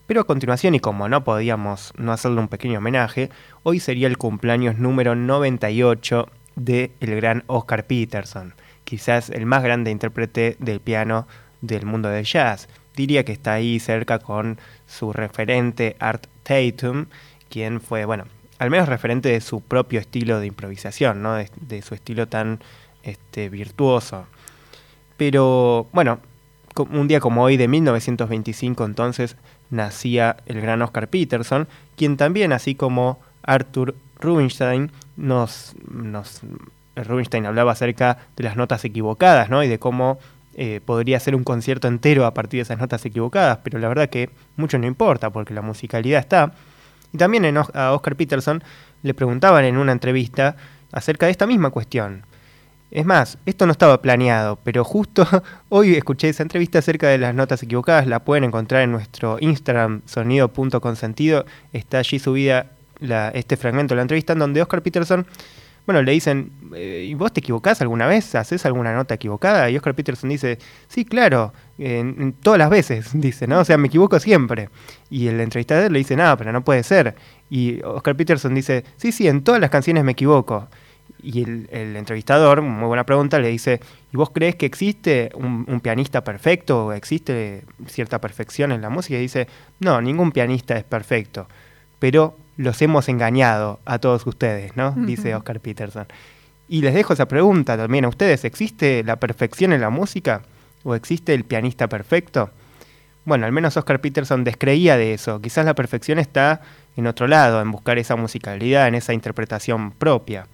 Pero 0.07 0.21
a 0.21 0.25
continuación, 0.25 0.75
y 0.75 0.81
como 0.81 1.09
no 1.09 1.25
podíamos 1.25 1.95
no 1.97 2.13
hacerle 2.13 2.41
un 2.41 2.49
pequeño 2.49 2.79
homenaje, 2.79 3.31
hoy 3.63 3.81
sería 3.81 4.07
el 4.07 4.19
cumpleaños 4.19 4.77
número 4.77 5.15
98 5.15 6.29
de 6.59 6.93
el 7.01 7.17
gran 7.17 7.45
Oscar 7.47 7.87
Peterson, 7.87 8.55
quizás 8.85 9.31
el 9.31 9.47
más 9.47 9.63
grande 9.63 9.91
intérprete 9.91 10.57
del 10.59 10.81
piano 10.81 11.27
del 11.61 11.87
mundo 11.87 12.09
del 12.09 12.25
jazz. 12.25 12.69
Diría 12.97 13.25
que 13.25 13.33
está 13.33 13.55
ahí 13.55 13.79
cerca 13.79 14.19
con 14.19 14.59
su 14.87 15.13
referente 15.13 15.97
Art 16.01 16.27
Tatum, 16.43 17.07
quien 17.49 17.81
fue, 17.81 18.05
bueno, 18.05 18.25
al 18.59 18.71
menos 18.71 18.89
referente 18.89 19.29
de 19.29 19.41
su 19.41 19.61
propio 19.61 20.01
estilo 20.01 20.41
de 20.41 20.47
improvisación, 20.47 21.23
¿no? 21.23 21.35
de 21.35 21.83
su 21.83 21.95
estilo 21.95 22.27
tan 22.27 22.61
este, 23.03 23.49
virtuoso. 23.49 24.27
Pero 25.17 25.89
bueno, 25.93 26.21
un 26.77 27.09
día 27.09 27.21
como 27.21 27.43
hoy 27.43 27.57
de 27.57 27.69
1925 27.69 28.85
entonces 28.85 29.37
nacía 29.71 30.37
el 30.47 30.61
gran 30.61 30.83
Oscar 30.83 31.09
Peterson, 31.09 31.69
quien 31.97 32.17
también, 32.17 32.53
así 32.53 32.75
como 32.75 33.21
Arthur 33.43 33.95
Rubinstein, 34.21 34.91
nos, 35.19 35.75
nos 35.91 36.41
Rubinstein 36.95 37.47
hablaba 37.47 37.73
acerca 37.73 38.19
de 38.37 38.45
las 38.45 38.57
notas 38.57 38.85
equivocadas, 38.85 39.51
¿no? 39.51 39.63
Y 39.63 39.69
de 39.69 39.79
cómo 39.79 40.19
eh, 40.55 40.81
podría 40.85 41.21
ser 41.21 41.35
un 41.35 41.45
concierto 41.45 41.89
entero 41.89 42.25
a 42.25 42.35
partir 42.35 42.59
de 42.59 42.63
esas 42.63 42.79
notas 42.79 43.05
equivocadas, 43.05 43.59
pero 43.63 43.79
la 43.79 43.89
verdad 43.89 44.09
que 44.09 44.31
mucho 44.57 44.79
no 44.79 44.87
importa 44.87 45.31
porque 45.31 45.55
la 45.55 45.63
musicalidad 45.63 46.21
está. 46.21 46.53
Y 47.13 47.19
también 47.19 47.57
a 47.57 47.93
Oscar 47.93 48.17
Peterson 48.17 48.63
le 49.03 49.15
preguntaban 49.15 49.65
en 49.65 49.77
una 49.77 49.93
entrevista 49.93 50.57
acerca 50.93 51.27
de 51.27 51.33
esta 51.33 51.47
misma 51.47 51.71
cuestión. 51.71 52.23
Es 52.91 53.05
más, 53.05 53.37
esto 53.45 53.67
no 53.67 53.73
estaba 53.73 54.01
planeado, 54.01 54.59
pero 54.65 54.83
justo 54.83 55.27
hoy 55.69 55.95
escuché 55.95 56.31
esa 56.31 56.43
entrevista 56.43 56.79
acerca 56.79 57.09
de 57.09 57.19
las 57.19 57.35
notas 57.35 57.63
equivocadas, 57.63 58.07
la 58.07 58.21
pueden 58.21 58.45
encontrar 58.45 58.83
en 58.83 58.93
nuestro 58.93 59.37
Instagram, 59.41 60.03
sonido.consentido, 60.07 61.45
está 61.73 61.99
allí 61.99 62.19
subida 62.19 62.67
este 63.01 63.57
fragmento 63.57 63.95
de 63.95 63.97
la 63.97 64.03
entrevista 64.03 64.33
en 64.33 64.41
donde 64.41 64.63
Oscar 64.63 64.83
Peterson, 64.83 65.27
bueno, 65.87 66.03
le 66.03 66.13
dicen, 66.13 66.53
eh, 66.75 67.07
¿y 67.09 67.15
vos 67.15 67.33
te 67.33 67.41
equivocás 67.41 67.81
alguna 67.81 68.07
vez? 68.07 68.35
¿Haces 68.35 68.67
alguna 68.67 68.93
nota 68.93 69.15
equivocada? 69.15 69.71
Y 69.71 69.77
Oscar 69.77 69.95
Peterson 69.95 70.29
dice, 70.29 70.59
sí, 70.87 71.05
claro, 71.05 71.55
en, 71.79 72.35
todas 72.35 72.59
las 72.59 72.69
veces, 72.69 73.11
dice, 73.15 73.47
¿no? 73.47 73.61
O 73.61 73.65
sea, 73.65 73.79
me 73.79 73.89
equivoco 73.89 74.21
siempre. 74.21 74.69
Y 75.09 75.29
el 75.29 75.41
entrevistador 75.41 75.91
le 75.91 75.99
dice, 75.99 76.15
no, 76.15 76.37
pero 76.37 76.53
no 76.53 76.63
puede 76.63 76.83
ser. 76.83 77.15
Y 77.49 77.81
Oscar 77.83 78.17
Peterson 78.17 78.55
dice, 78.55 78.85
sí, 78.97 79.13
sí, 79.13 79.29
en 79.29 79.43
todas 79.43 79.61
las 79.61 79.71
canciones 79.71 80.05
me 80.05 80.13
equivoco. 80.13 80.69
Y 81.23 81.43
el, 81.43 81.97
entrevistador, 81.97 82.63
muy 82.63 82.87
buena 82.87 83.05
pregunta, 83.05 83.39
le 83.39 83.49
dice, 83.49 83.81
¿y 84.13 84.17
vos 84.17 84.31
crees 84.31 84.55
que 84.57 84.67
existe 84.67 85.31
un, 85.35 85.81
pianista 85.81 86.23
perfecto 86.23 86.87
o 86.87 86.93
existe 86.93 87.65
cierta 87.87 88.21
perfección 88.21 88.73
en 88.73 88.83
la 88.83 88.91
música? 88.91 89.19
Y 89.19 89.23
dice, 89.23 89.49
no, 89.81 90.01
ningún 90.01 90.33
pianista 90.33 90.77
es 90.77 90.85
perfecto, 90.85 91.49
pero 91.99 92.37
los 92.59 92.83
hemos 92.83 93.09
engañado 93.09 93.79
a 93.87 94.01
todos 94.01 94.27
ustedes, 94.27 94.77
¿no? 94.77 94.93
Dice 94.97 95.35
Oscar 95.35 95.61
Peterson. 95.61 96.07
Y 96.69 96.83
les 96.83 96.93
dejo 96.93 97.15
esa 97.15 97.27
pregunta 97.27 97.77
también 97.77 98.05
a 98.05 98.09
ustedes, 98.09 98.45
¿existe 98.45 99.03
la 99.05 99.17
perfección 99.17 99.73
en 99.73 99.81
la 99.81 99.91
música? 99.91 100.43
¿O 100.83 100.95
existe 100.95 101.33
el 101.33 101.45
pianista 101.45 101.89
perfecto? 101.89 102.51
Bueno, 103.25 103.47
al 103.47 103.53
menos 103.53 103.77
Oscar 103.77 104.01
Peterson 104.01 104.43
descreía 104.43 104.97
de 104.97 105.15
eso. 105.15 105.41
Quizás 105.41 105.65
la 105.65 105.75
perfección 105.75 106.19
está 106.19 106.61
en 106.97 107.07
otro 107.07 107.29
lado, 107.29 107.63
en 107.63 107.71
buscar 107.71 107.97
esa 107.97 108.17
musicalidad, 108.17 108.89
en 108.89 108.97
esa 108.97 109.13
interpretación 109.13 109.93
propia. 109.93 110.47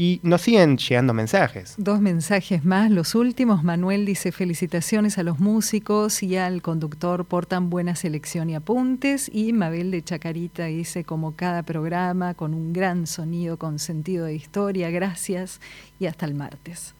Y 0.00 0.20
nos 0.22 0.42
siguen 0.42 0.78
llegando 0.78 1.12
mensajes. 1.12 1.74
Dos 1.76 2.00
mensajes 2.00 2.64
más. 2.64 2.88
Los 2.88 3.16
últimos, 3.16 3.64
Manuel 3.64 4.06
dice 4.06 4.30
felicitaciones 4.30 5.18
a 5.18 5.24
los 5.24 5.40
músicos 5.40 6.22
y 6.22 6.36
al 6.36 6.62
conductor 6.62 7.24
por 7.24 7.46
tan 7.46 7.68
buena 7.68 7.96
selección 7.96 8.48
y 8.48 8.54
apuntes. 8.54 9.28
Y 9.34 9.52
Mabel 9.52 9.90
de 9.90 10.04
Chacarita 10.04 10.66
dice 10.66 11.02
como 11.02 11.34
cada 11.34 11.64
programa, 11.64 12.34
con 12.34 12.54
un 12.54 12.72
gran 12.72 13.08
sonido, 13.08 13.56
con 13.56 13.80
sentido 13.80 14.26
de 14.26 14.36
historia. 14.36 14.88
Gracias 14.90 15.60
y 15.98 16.06
hasta 16.06 16.26
el 16.26 16.34
martes. 16.34 16.94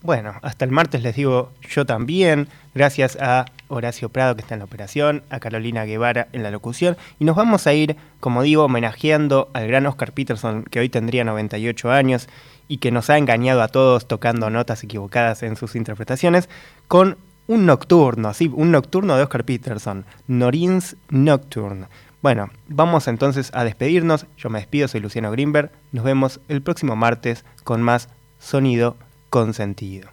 Bueno, 0.00 0.34
hasta 0.42 0.64
el 0.64 0.70
martes 0.70 1.02
les 1.02 1.16
digo 1.16 1.50
yo 1.60 1.84
también, 1.84 2.48
gracias 2.72 3.18
a 3.20 3.46
Horacio 3.66 4.10
Prado 4.10 4.36
que 4.36 4.42
está 4.42 4.54
en 4.54 4.60
la 4.60 4.64
operación, 4.64 5.24
a 5.28 5.40
Carolina 5.40 5.84
Guevara 5.84 6.28
en 6.32 6.44
la 6.44 6.52
locución, 6.52 6.96
y 7.18 7.24
nos 7.24 7.34
vamos 7.34 7.66
a 7.66 7.74
ir, 7.74 7.96
como 8.20 8.42
digo, 8.42 8.64
homenajeando 8.64 9.50
al 9.54 9.66
gran 9.66 9.86
Oscar 9.86 10.12
Peterson, 10.12 10.62
que 10.62 10.78
hoy 10.78 10.88
tendría 10.88 11.24
98 11.24 11.90
años 11.90 12.28
y 12.68 12.78
que 12.78 12.92
nos 12.92 13.10
ha 13.10 13.18
engañado 13.18 13.60
a 13.60 13.68
todos 13.68 14.06
tocando 14.06 14.50
notas 14.50 14.84
equivocadas 14.84 15.42
en 15.42 15.56
sus 15.56 15.74
interpretaciones, 15.74 16.48
con 16.86 17.18
un 17.48 17.66
nocturno, 17.66 18.32
sí, 18.34 18.52
un 18.54 18.70
nocturno 18.70 19.16
de 19.16 19.24
Oscar 19.24 19.44
Peterson, 19.44 20.04
Norins 20.28 20.96
Nocturne. 21.08 21.86
Bueno, 22.22 22.50
vamos 22.68 23.08
entonces 23.08 23.50
a 23.52 23.64
despedirnos, 23.64 24.26
yo 24.36 24.48
me 24.48 24.60
despido, 24.60 24.86
soy 24.86 25.00
Luciano 25.00 25.32
Greenberg, 25.32 25.72
nos 25.90 26.04
vemos 26.04 26.40
el 26.46 26.62
próximo 26.62 26.94
martes 26.94 27.44
con 27.64 27.82
más 27.82 28.10
sonido 28.38 28.96
consentido. 29.30 30.08